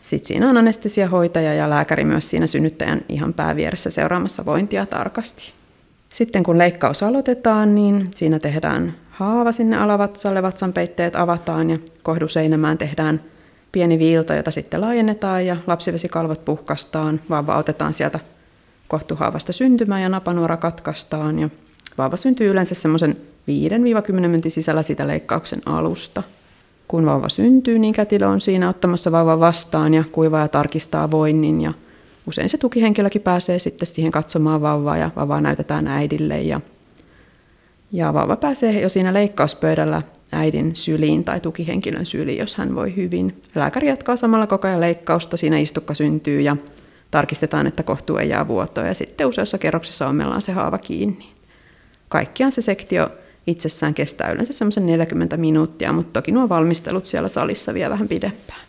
Sitten 0.00 0.26
siinä 0.26 0.50
on 0.50 0.56
anestesiahoitaja 0.56 1.54
ja 1.54 1.70
lääkäri 1.70 2.04
myös 2.04 2.30
siinä 2.30 2.46
synnyttäjän 2.46 3.00
ihan 3.08 3.32
päävieressä 3.34 3.90
seuraamassa 3.90 4.44
vointia 4.44 4.86
tarkasti. 4.86 5.52
Sitten 6.08 6.42
kun 6.42 6.58
leikkaus 6.58 7.02
aloitetaan, 7.02 7.74
niin 7.74 8.10
siinä 8.14 8.38
tehdään 8.38 8.94
haava 9.10 9.52
sinne 9.52 9.76
alavatsalle, 9.76 10.42
vatsanpeitteet 10.42 11.16
avataan 11.16 11.70
ja 11.70 11.78
kohduseinämään 12.02 12.78
tehdään 12.78 13.20
pieni 13.72 13.98
viilto, 13.98 14.34
jota 14.34 14.50
sitten 14.50 14.80
laajennetaan 14.80 15.46
ja 15.46 15.56
lapsivesikalvot 15.66 16.44
puhkastaan. 16.44 17.20
Vauva 17.30 17.56
otetaan 17.56 17.94
sieltä 17.94 18.20
kohtuhaavasta 18.88 19.52
syntymään 19.52 20.02
ja 20.02 20.08
napanuora 20.08 20.56
katkaistaan. 20.56 21.38
Ja 21.38 21.48
vauva 21.98 22.16
syntyy 22.16 22.50
yleensä 22.50 22.74
semmoisen 22.74 23.16
5-10 24.10 24.12
minuutin 24.12 24.50
sisällä 24.50 24.82
sitä 24.82 25.06
leikkauksen 25.06 25.62
alusta. 25.66 26.22
Kun 26.88 27.06
vauva 27.06 27.28
syntyy, 27.28 27.78
niin 27.78 27.94
kätilö 27.94 28.28
on 28.28 28.40
siinä 28.40 28.68
ottamassa 28.68 29.12
vauvan 29.12 29.40
vastaan 29.40 29.94
ja 29.94 30.04
kuivaa 30.12 30.40
ja 30.40 30.48
tarkistaa 30.48 31.10
voinnin. 31.10 31.60
Ja 31.60 31.72
usein 32.26 32.48
se 32.48 32.58
tukihenkilökin 32.58 33.22
pääsee 33.22 33.58
sitten 33.58 33.86
siihen 33.86 34.12
katsomaan 34.12 34.62
vauvaa 34.62 34.96
ja 34.96 35.10
vauvaa 35.16 35.40
näytetään 35.40 35.86
äidille. 35.86 36.42
Ja, 36.42 36.60
ja 37.92 38.14
vauva 38.14 38.36
pääsee 38.36 38.80
jo 38.80 38.88
siinä 38.88 39.12
leikkauspöydällä 39.12 40.02
äidin 40.32 40.76
syliin 40.76 41.24
tai 41.24 41.40
tukihenkilön 41.40 42.06
syliin, 42.06 42.38
jos 42.38 42.54
hän 42.54 42.74
voi 42.74 42.96
hyvin. 42.96 43.42
Lääkäri 43.54 43.88
jatkaa 43.88 44.16
samalla 44.16 44.46
koko 44.46 44.68
ajan 44.68 44.80
leikkausta, 44.80 45.36
siinä 45.36 45.58
istukka 45.58 45.94
syntyy 45.94 46.40
ja 46.40 46.56
tarkistetaan, 47.10 47.66
että 47.66 47.82
kohtuu 47.82 48.16
ei 48.16 48.28
jää 48.28 48.48
vuotoa 48.48 48.86
ja 48.86 48.94
sitten 48.94 49.26
useassa 49.26 49.58
kerroksessa 49.58 50.08
ommellaan 50.08 50.42
se 50.42 50.52
haava 50.52 50.78
kiinni. 50.78 51.32
Kaikkiaan 52.08 52.52
se 52.52 52.62
sektio 52.62 53.08
itsessään 53.46 53.94
kestää 53.94 54.30
yleensä 54.30 54.52
semmoisen 54.52 54.86
40 54.86 55.36
minuuttia, 55.36 55.92
mutta 55.92 56.20
toki 56.20 56.32
nuo 56.32 56.48
valmistelut 56.48 57.06
siellä 57.06 57.28
salissa 57.28 57.74
vie 57.74 57.90
vähän 57.90 58.08
pidempään. 58.08 58.60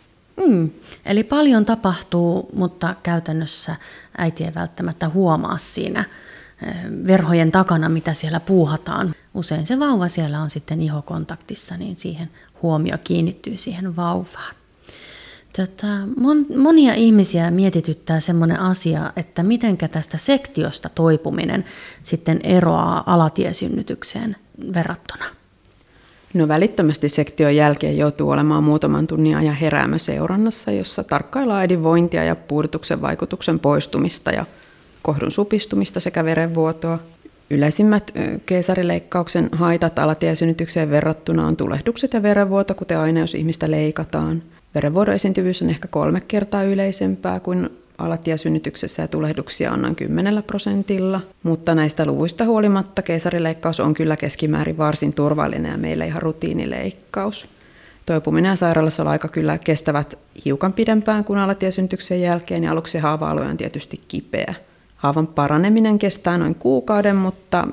Mm, 0.46 0.70
eli 1.06 1.24
paljon 1.24 1.64
tapahtuu, 1.64 2.48
mutta 2.52 2.94
käytännössä 3.02 3.76
äiti 4.18 4.44
ei 4.44 4.54
välttämättä 4.54 5.08
huomaa 5.08 5.58
siinä 5.58 6.04
verhojen 7.06 7.52
takana, 7.52 7.88
mitä 7.88 8.14
siellä 8.14 8.40
puuhataan 8.40 9.14
usein 9.34 9.66
se 9.66 9.78
vauva 9.78 10.08
siellä 10.08 10.40
on 10.40 10.50
sitten 10.50 10.80
ihokontaktissa, 10.80 11.76
niin 11.76 11.96
siihen 11.96 12.30
huomio 12.62 12.98
kiinnittyy 13.04 13.56
siihen 13.56 13.96
vauvaan. 13.96 14.54
Tota, 15.56 15.86
mon, 16.16 16.46
monia 16.56 16.94
ihmisiä 16.94 17.50
mietityttää 17.50 18.20
semmoinen 18.20 18.60
asia, 18.60 19.12
että 19.16 19.42
miten 19.42 19.78
tästä 19.78 20.18
sektiosta 20.18 20.88
toipuminen 20.88 21.64
sitten 22.02 22.40
eroaa 22.42 23.02
alatiesynnytykseen 23.06 24.36
verrattuna. 24.74 25.24
No 26.34 26.48
välittömästi 26.48 27.08
sektion 27.08 27.56
jälkeen 27.56 27.98
joutuu 27.98 28.30
olemaan 28.30 28.64
muutaman 28.64 29.06
tunnin 29.06 29.36
ajan 29.36 29.54
heräämöseurannassa, 29.54 30.70
jossa 30.70 31.04
tarkkaillaan 31.04 31.60
äidin 31.60 31.82
vointia 31.82 32.24
ja 32.24 32.36
puudutuksen 32.36 33.02
vaikutuksen 33.02 33.58
poistumista 33.58 34.30
ja 34.30 34.46
kohdun 35.04 35.32
supistumista 35.32 36.00
sekä 36.00 36.24
verenvuotoa– 36.24 36.98
Yleisimmät 37.50 38.12
keisarileikkauksen 38.46 39.48
haitat 39.52 39.98
alatiesynnytykseen 39.98 40.90
verrattuna 40.90 41.46
on 41.46 41.56
tulehdukset 41.56 42.12
ja 42.12 42.22
verenvuoto, 42.22 42.74
kuten 42.74 42.98
aina 42.98 43.20
jos 43.20 43.34
ihmistä 43.34 43.70
leikataan. 43.70 44.42
Verenvuodon 44.74 45.14
esiintyvyys 45.14 45.62
on 45.62 45.70
ehkä 45.70 45.88
kolme 45.88 46.20
kertaa 46.28 46.62
yleisempää 46.62 47.40
kuin 47.40 47.70
alatiesynnytyksessä 47.98 49.02
ja 49.02 49.08
tulehduksia 49.08 49.72
on 49.72 49.82
noin 49.82 49.96
10 49.96 50.42
prosentilla, 50.42 51.20
mutta 51.42 51.74
näistä 51.74 52.06
luvuista 52.06 52.44
huolimatta 52.44 53.02
keisarileikkaus 53.02 53.80
on 53.80 53.94
kyllä 53.94 54.16
keskimäärin 54.16 54.78
varsin 54.78 55.12
turvallinen 55.12 55.72
ja 55.72 55.78
meillä 55.78 56.04
ihan 56.04 56.22
rutiinileikkaus. 56.22 57.48
Toipuminen 58.06 58.56
ja 58.60 59.10
aika 59.10 59.28
kyllä 59.28 59.58
kestävät 59.58 60.18
hiukan 60.44 60.72
pidempään 60.72 61.24
kuin 61.24 61.38
alatiesynnytyksen 61.38 62.20
jälkeen 62.20 62.64
ja 62.64 62.72
aluksi 62.72 62.98
haava-alue 62.98 63.46
on 63.46 63.56
tietysti 63.56 64.00
kipeä. 64.08 64.54
Haavan 65.04 65.26
paraneminen 65.26 65.98
kestää 65.98 66.38
noin 66.38 66.54
kuukauden, 66.54 67.16
mutta 67.16 67.68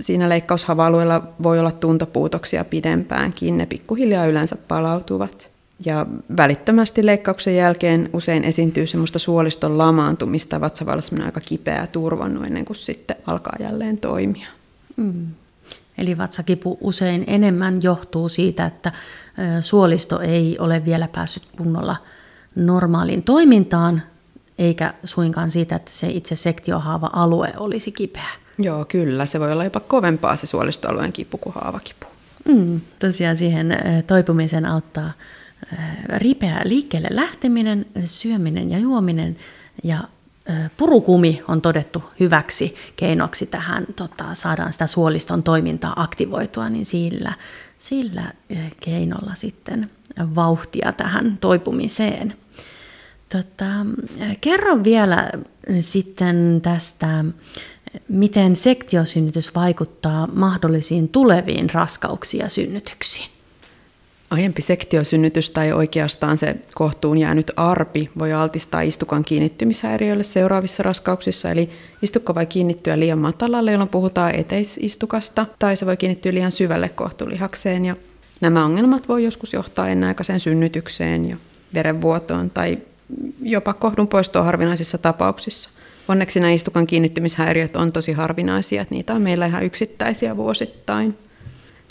siinä 0.00 0.28
leikkaushava-alueella 0.28 1.22
voi 1.42 1.58
olla 1.58 1.72
tuntopuutoksia 1.72 2.64
pidempäänkin. 2.64 3.58
Ne 3.58 3.66
pikkuhiljaa 3.66 4.26
yleensä 4.26 4.56
palautuvat. 4.68 5.48
Ja 5.84 6.06
välittömästi 6.36 7.06
leikkauksen 7.06 7.56
jälkeen 7.56 8.10
usein 8.12 8.44
esiintyy 8.44 8.86
semmoista 8.86 9.18
suoliston 9.18 9.78
lamaantumista, 9.78 10.60
vatsavalla 10.60 11.24
aika 11.24 11.40
kipeä 11.40 11.86
turvannut 11.86 12.46
ennen 12.46 12.64
kuin 12.64 12.76
sitten 12.76 13.16
alkaa 13.26 13.56
jälleen 13.60 13.98
toimia. 13.98 14.48
Mm. 14.96 15.26
Eli 15.98 16.18
vatsakipu 16.18 16.78
usein 16.80 17.24
enemmän 17.26 17.82
johtuu 17.82 18.28
siitä, 18.28 18.66
että 18.66 18.92
suolisto 19.60 20.20
ei 20.20 20.56
ole 20.58 20.84
vielä 20.84 21.08
päässyt 21.08 21.42
kunnolla 21.56 21.96
normaaliin 22.56 23.22
toimintaan, 23.22 24.02
eikä 24.58 24.94
suinkaan 25.04 25.50
siitä, 25.50 25.76
että 25.76 25.92
se 25.92 26.06
itse 26.06 26.36
sektiohaava-alue 26.36 27.52
olisi 27.56 27.92
kipeä. 27.92 28.28
Joo, 28.58 28.84
kyllä. 28.84 29.26
Se 29.26 29.40
voi 29.40 29.52
olla 29.52 29.64
jopa 29.64 29.80
kovempaa 29.80 30.36
se 30.36 30.46
suolistoalueen 30.46 31.12
kipu 31.12 31.38
kuin 31.38 31.54
haavakipu. 31.54 32.06
Mm, 32.48 32.80
tosiaan 32.98 33.36
siihen 33.36 33.78
toipumisen 34.06 34.66
auttaa 34.66 35.12
ripeä 36.16 36.60
liikkeelle 36.64 37.08
lähteminen, 37.10 37.86
syöminen 38.04 38.70
ja 38.70 38.78
juominen 38.78 39.36
ja 39.84 39.98
purukumi 40.76 41.42
on 41.48 41.60
todettu 41.62 42.04
hyväksi 42.20 42.74
keinoksi 42.96 43.46
tähän, 43.46 43.86
tota, 43.96 44.24
saadaan 44.34 44.72
sitä 44.72 44.86
suoliston 44.86 45.42
toimintaa 45.42 45.92
aktivoitua, 45.96 46.68
niin 46.68 46.86
sillä, 46.86 47.32
sillä 47.78 48.32
keinolla 48.80 49.34
sitten 49.34 49.90
vauhtia 50.34 50.92
tähän 50.92 51.38
toipumiseen. 51.40 52.34
Tota, 53.32 53.86
kerro 54.40 54.84
vielä 54.84 55.30
sitten 55.80 56.60
tästä, 56.62 57.24
miten 58.08 58.56
sektiosynnytys 58.56 59.54
vaikuttaa 59.54 60.26
mahdollisiin 60.26 61.08
tuleviin 61.08 61.70
raskauksiin 61.70 62.42
ja 62.42 62.48
synnytyksiin. 62.48 63.30
Aiempi 64.30 64.62
sektiosynnytys 64.62 65.50
tai 65.50 65.72
oikeastaan 65.72 66.38
se 66.38 66.56
kohtuun 66.74 67.18
jäänyt 67.18 67.50
arpi 67.56 68.10
voi 68.18 68.32
altistaa 68.32 68.80
istukan 68.80 69.24
kiinnittymishäiriöille 69.24 70.24
seuraavissa 70.24 70.82
raskauksissa, 70.82 71.50
eli 71.50 71.70
istukka 72.02 72.34
voi 72.34 72.46
kiinnittyä 72.46 72.98
liian 72.98 73.18
matalalle, 73.18 73.72
jolloin 73.72 73.88
puhutaan 73.88 74.34
eteisistukasta, 74.34 75.46
tai 75.58 75.76
se 75.76 75.86
voi 75.86 75.96
kiinnittyä 75.96 76.34
liian 76.34 76.52
syvälle 76.52 76.88
kohtulihakseen, 76.88 77.84
ja 77.84 77.96
nämä 78.40 78.64
ongelmat 78.64 79.08
voi 79.08 79.24
joskus 79.24 79.52
johtaa 79.52 79.88
ennenaikaiseen 79.88 80.40
synnytykseen 80.40 81.28
ja 81.28 81.36
verenvuotoon 81.74 82.50
tai 82.50 82.78
jopa 83.42 83.72
kohdun 83.72 84.08
poistoa 84.08 84.42
harvinaisissa 84.42 84.98
tapauksissa. 84.98 85.70
Onneksi 86.08 86.40
nämä 86.40 86.52
istukan 86.52 86.86
kiinnittymishäiriöt 86.86 87.76
on 87.76 87.92
tosi 87.92 88.12
harvinaisia, 88.12 88.82
että 88.82 88.94
niitä 88.94 89.14
on 89.14 89.22
meillä 89.22 89.46
ihan 89.46 89.64
yksittäisiä 89.64 90.36
vuosittain. 90.36 91.18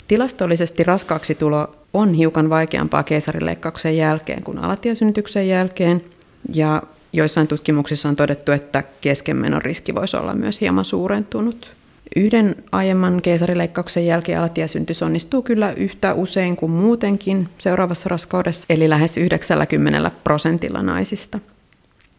Tilastollisesti 0.08 0.84
raskaaksi 0.84 1.34
tulo 1.34 1.76
on 1.92 2.14
hiukan 2.14 2.50
vaikeampaa 2.50 3.02
keisarileikkauksen 3.02 3.96
jälkeen 3.96 4.42
kuin 4.42 4.58
alatiesynnytyksen 4.58 5.48
jälkeen. 5.48 6.04
Ja 6.54 6.82
joissain 7.12 7.48
tutkimuksissa 7.48 8.08
on 8.08 8.16
todettu, 8.16 8.52
että 8.52 8.84
keskenmenon 9.00 9.62
riski 9.62 9.94
voisi 9.94 10.16
olla 10.16 10.34
myös 10.34 10.60
hieman 10.60 10.84
suurentunut. 10.84 11.70
Yhden 12.16 12.64
aiemman 12.72 13.22
keisarileikkauksen 13.22 14.06
jälkeen 14.06 14.38
alatiesynnytys 14.38 15.02
onnistuu 15.02 15.42
kyllä 15.42 15.72
yhtä 15.72 16.14
usein 16.14 16.56
kuin 16.56 16.72
muutenkin 16.72 17.48
seuraavassa 17.58 18.08
raskaudessa, 18.08 18.66
eli 18.70 18.88
lähes 18.88 19.16
90 19.16 20.10
prosentilla 20.24 20.82
naisista. 20.82 21.38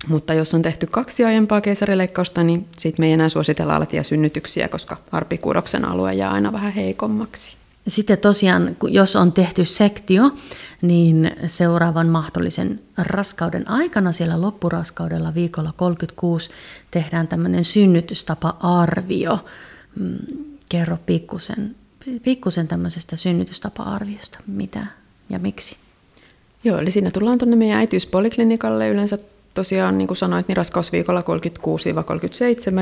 Mutta 0.08 0.34
jos 0.34 0.54
on 0.54 0.62
tehty 0.62 0.88
kaksi 0.88 1.26
aiempaa 1.26 1.62
keisarileikkausta, 1.62 2.44
niin 2.44 2.68
sitten 2.78 3.04
me 3.04 3.08
ei 3.08 3.14
enää 3.14 3.30
suositella 3.30 3.76
alatiesynnytyksiä, 3.76 4.68
koska 4.68 4.98
arpikuudoksen 5.12 5.86
alue 5.86 6.14
jää 6.14 6.32
aina 6.32 6.52
vähän 6.52 6.74
heikommaksi. 6.74 7.56
Sitten 7.88 8.18
tosiaan, 8.18 8.78
jos 8.88 9.16
on 9.16 9.32
tehty 9.32 9.66
sektio, 9.66 10.32
niin 10.82 11.32
seuraavan 11.48 12.08
mahdollisen 12.08 12.80
raskauden 12.98 13.70
aikana 13.70 14.12
siellä 14.12 14.42
loppuraskaudella 14.42 15.34
viikolla 15.34 15.74
36 15.78 16.50
tehdään 16.92 17.28
tämmöinen 17.28 17.64
synnytystapa-arvio. 17.64 19.40
Mm, 19.96 20.18
kerro 20.70 20.98
pikkusen, 21.06 21.76
pikkusen 22.24 22.68
tämmöisestä 22.68 23.16
synnytystapa-arviosta, 23.16 24.40
mitä 24.48 24.86
ja 25.30 25.40
miksi. 25.40 25.78
Joo, 26.64 26.80
eli 26.80 26.92
siinä 26.92 27.12
tullaan 27.12 27.38
tuonne 27.38 27.56
meidän 27.56 27.78
äitiyspoliklinikalle 27.78 28.90
yleensä 28.90 29.18
tosiaan, 29.54 29.98
niin 29.98 30.08
kuin 30.08 30.18
sanoit, 30.18 30.48
niin 30.48 30.58
raskausviikolla 30.58 31.24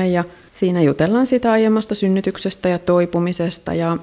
ja 0.12 0.24
siinä 0.52 0.82
jutellaan 0.82 1.26
siitä 1.26 1.52
aiemmasta 1.52 1.94
synnytyksestä 1.94 2.68
ja 2.68 2.78
toipumisesta 2.78 3.74
ja 3.74 3.98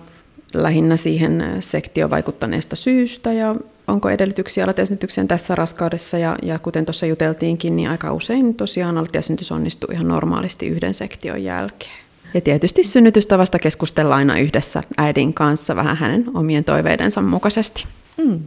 lähinnä 0.54 0.98
siihen 0.98 1.44
sektio 1.60 2.10
vaikuttaneesta 2.10 2.76
syystä 2.76 3.34
ja 3.34 3.56
onko 3.88 4.10
edellytyksiä 4.10 4.64
alatiasynnytykseen 4.64 5.28
tässä 5.28 5.56
raskaudessa. 5.56 6.18
Ja, 6.18 6.38
ja 6.42 6.60
kuten 6.60 6.86
tuossa 6.86 7.06
juteltiinkin, 7.06 7.76
niin 7.76 7.90
aika 7.90 8.14
usein 8.14 8.56
tosiaan 8.56 8.98
alatiasynnytys 8.98 9.52
onnistuu 9.52 9.90
ihan 9.92 10.08
normaalisti 10.08 10.68
yhden 10.68 10.94
sektion 10.94 11.44
jälkeen. 11.44 12.09
Ja 12.34 12.42
tietysti 12.42 12.84
synnytystavasta 12.84 13.60
keskustellaan 13.60 14.18
aina 14.20 14.38
yhdessä 14.40 14.84
äidin 14.98 15.34
kanssa 15.34 15.76
vähän 15.76 15.98
hänen 15.98 16.26
omien 16.34 16.64
toiveidensa 16.64 17.22
mukaisesti. 17.22 17.86
Mm. 18.18 18.40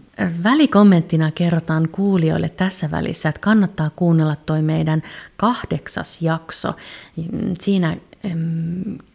Välikommenttina 0.42 1.31
kerrotaan 1.31 1.88
kuulijoille 1.88 2.49
tässä 2.49 2.90
välissä, 2.90 3.29
että 3.29 3.40
kannattaa 3.40 3.90
kuunnella 3.97 4.37
toi 4.47 4.62
meidän 4.62 5.03
kahdeksas 5.37 6.23
jakso. 6.23 6.73
Siinä 7.61 7.97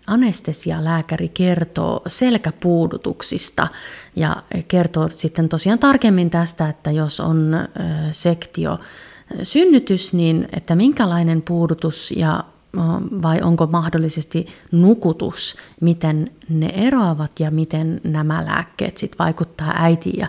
anestesialääkäri 0.07 1.29
kertoo 1.29 2.01
selkäpuudutuksista 2.07 3.67
ja 4.15 4.35
kertoo 4.67 5.07
sitten 5.07 5.49
tosiaan 5.49 5.79
tarkemmin 5.79 6.29
tästä, 6.29 6.69
että 6.69 6.91
jos 6.91 7.19
on 7.19 7.55
sektio 8.11 8.79
synnytys, 9.43 10.13
niin 10.13 10.47
että 10.53 10.75
minkälainen 10.75 11.41
puudutus 11.41 12.11
ja 12.11 12.43
vai 13.21 13.41
onko 13.41 13.67
mahdollisesti 13.67 14.47
nukutus, 14.71 15.55
miten 15.81 16.31
ne 16.49 16.67
eroavat 16.75 17.39
ja 17.39 17.51
miten 17.51 18.01
nämä 18.03 18.45
lääkkeet 18.45 18.97
sit 18.97 19.19
vaikuttaa 19.19 19.73
äitiin 19.75 20.19
ja 20.19 20.27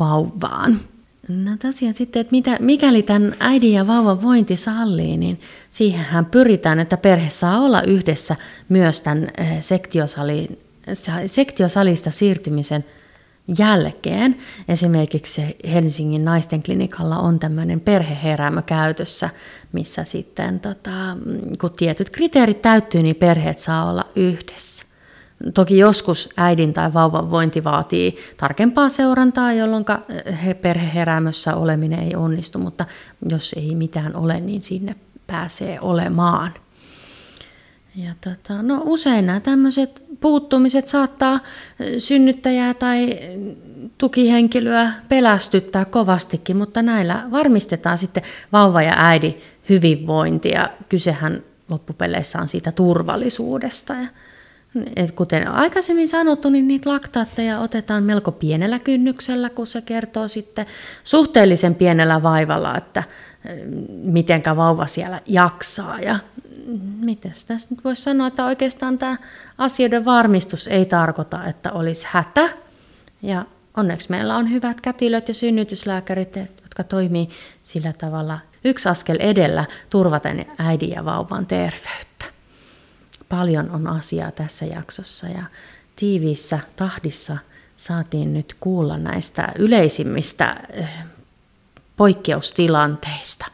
vauvaan. 0.00 0.80
No 1.28 1.56
tosiaan 1.62 1.94
sitten, 1.94 2.20
että 2.20 2.30
mitä, 2.30 2.56
mikäli 2.60 3.02
tämän 3.02 3.36
äidin 3.40 3.72
ja 3.72 3.86
vauvan 3.86 4.22
vointi 4.22 4.56
sallii, 4.56 5.16
niin 5.16 5.40
siihenhän 5.70 6.26
pyritään, 6.26 6.80
että 6.80 6.96
perhe 6.96 7.30
saa 7.30 7.60
olla 7.60 7.82
yhdessä 7.82 8.36
myös 8.68 9.00
tämän 9.00 9.28
sektiosalin, 9.60 10.58
sektiosalista 11.26 12.10
siirtymisen 12.10 12.84
jälkeen. 13.58 14.36
Esimerkiksi 14.68 15.56
Helsingin 15.72 16.24
naisten 16.24 16.62
klinikalla 16.62 17.18
on 17.18 17.38
tämmöinen 17.38 17.80
perheheräämö 17.80 18.62
käytössä, 18.62 19.30
missä 19.72 20.04
sitten 20.04 20.60
tota, 20.60 21.16
kun 21.60 21.72
tietyt 21.76 22.10
kriteerit 22.10 22.62
täyttyy, 22.62 23.02
niin 23.02 23.16
perheet 23.16 23.58
saa 23.58 23.90
olla 23.90 24.04
yhdessä. 24.16 24.86
Toki 25.54 25.78
joskus 25.78 26.28
äidin 26.36 26.72
tai 26.72 26.92
vauvan 26.92 27.30
vointi 27.30 27.64
vaatii 27.64 28.16
tarkempaa 28.36 28.88
seurantaa, 28.88 29.52
jolloin 29.52 29.84
perheheräämössä 30.62 31.54
oleminen 31.54 31.98
ei 31.98 32.14
onnistu, 32.16 32.58
mutta 32.58 32.84
jos 33.28 33.52
ei 33.52 33.74
mitään 33.74 34.16
ole, 34.16 34.40
niin 34.40 34.62
sinne 34.62 34.94
pääsee 35.26 35.80
olemaan. 35.80 36.52
Ja 37.96 38.14
tota, 38.24 38.62
no 38.62 38.82
usein 38.84 39.26
nämä 39.26 39.40
tämmöiset 39.40 40.02
puuttumiset 40.20 40.88
saattaa 40.88 41.40
synnyttäjää 41.98 42.74
tai 42.74 43.18
tukihenkilöä 43.98 44.92
pelästyttää 45.08 45.84
kovastikin, 45.84 46.56
mutta 46.56 46.82
näillä 46.82 47.26
varmistetaan 47.30 47.98
sitten 47.98 48.22
vauva 48.52 48.82
ja 48.82 48.92
äidin 48.96 49.40
hyvinvointi 49.68 50.48
ja 50.48 50.70
kysehän 50.88 51.42
loppupeleissä 51.68 52.38
on 52.38 52.48
siitä 52.48 52.72
turvallisuudesta. 52.72 53.94
Ja, 53.94 54.06
et 54.96 55.10
kuten 55.10 55.48
aikaisemmin 55.48 56.08
sanottu, 56.08 56.50
niin 56.50 56.68
niitä 56.68 56.90
laktaatteja 56.90 57.60
otetaan 57.60 58.02
melko 58.02 58.32
pienellä 58.32 58.78
kynnyksellä, 58.78 59.50
kun 59.50 59.66
se 59.66 59.80
kertoo 59.80 60.28
sitten 60.28 60.66
suhteellisen 61.04 61.74
pienellä 61.74 62.22
vaivalla, 62.22 62.76
että 62.76 63.04
mitenkä 63.88 64.56
vauva 64.56 64.86
siellä 64.86 65.20
jaksaa. 65.26 66.00
Ja 66.00 66.18
miten 67.00 67.32
tässä 67.46 67.68
nyt 67.70 67.84
voisi 67.84 68.02
sanoa, 68.02 68.26
että 68.26 68.44
oikeastaan 68.44 68.98
tämä 68.98 69.16
asioiden 69.58 70.04
varmistus 70.04 70.68
ei 70.68 70.86
tarkoita, 70.86 71.44
että 71.44 71.72
olisi 71.72 72.06
hätä. 72.10 72.48
Ja 73.22 73.44
onneksi 73.76 74.10
meillä 74.10 74.36
on 74.36 74.50
hyvät 74.50 74.80
kätilöt 74.80 75.28
ja 75.28 75.34
synnytyslääkärit, 75.34 76.36
jotka 76.36 76.84
toimii 76.84 77.28
sillä 77.62 77.92
tavalla 77.92 78.38
yksi 78.64 78.88
askel 78.88 79.16
edellä 79.20 79.64
turvaten 79.90 80.46
äidin 80.58 80.90
ja 80.90 81.04
vauvan 81.04 81.46
terveyttä. 81.46 82.24
Paljon 83.28 83.70
on 83.70 83.86
asiaa 83.86 84.30
tässä 84.30 84.66
jaksossa 84.66 85.28
ja 85.28 85.42
tiiviissä 85.96 86.58
tahdissa 86.76 87.36
saatiin 87.76 88.34
nyt 88.34 88.56
kuulla 88.60 88.98
näistä 88.98 89.52
yleisimmistä 89.58 90.56
eh, 90.70 90.88
poikkeustilanteista. 91.96 93.46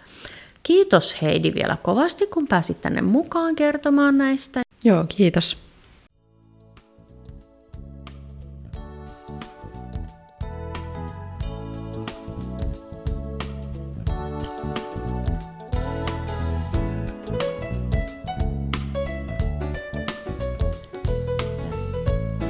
Kiitos 0.68 1.22
Heidi 1.22 1.54
vielä 1.54 1.76
kovasti, 1.82 2.26
kun 2.26 2.48
pääsit 2.48 2.80
tänne 2.80 3.02
mukaan 3.02 3.56
kertomaan 3.56 4.18
näistä. 4.18 4.62
Joo, 4.84 5.04
kiitos. 5.08 5.56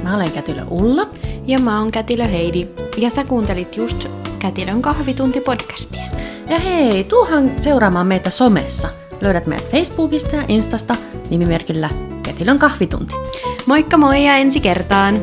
Mä 0.03 0.15
olen 0.15 0.31
Kätilö 0.31 0.65
Ulla. 0.69 1.09
Ja 1.47 1.59
mä 1.59 1.79
oon 1.79 1.91
Kätilö 1.91 2.23
Heidi. 2.23 2.67
Ja 2.97 3.09
sä 3.09 3.23
kuuntelit 3.23 3.77
just 3.77 4.07
Kätilön 4.39 4.81
kahvitunti-podcastia. 4.81 5.98
Ja 6.49 6.59
hei, 6.59 7.03
tuuhan 7.03 7.51
seuraamaan 7.61 8.07
meitä 8.07 8.29
somessa. 8.29 8.89
Löydät 9.21 9.47
meidät 9.47 9.71
Facebookista 9.71 10.35
ja 10.35 10.43
Instasta 10.47 10.95
nimimerkillä 11.29 11.89
Kätilön 12.23 12.59
kahvitunti. 12.59 13.15
Moikka 13.65 13.97
moi 13.97 14.25
ja 14.25 14.35
ensi 14.35 14.59
kertaan! 14.59 15.21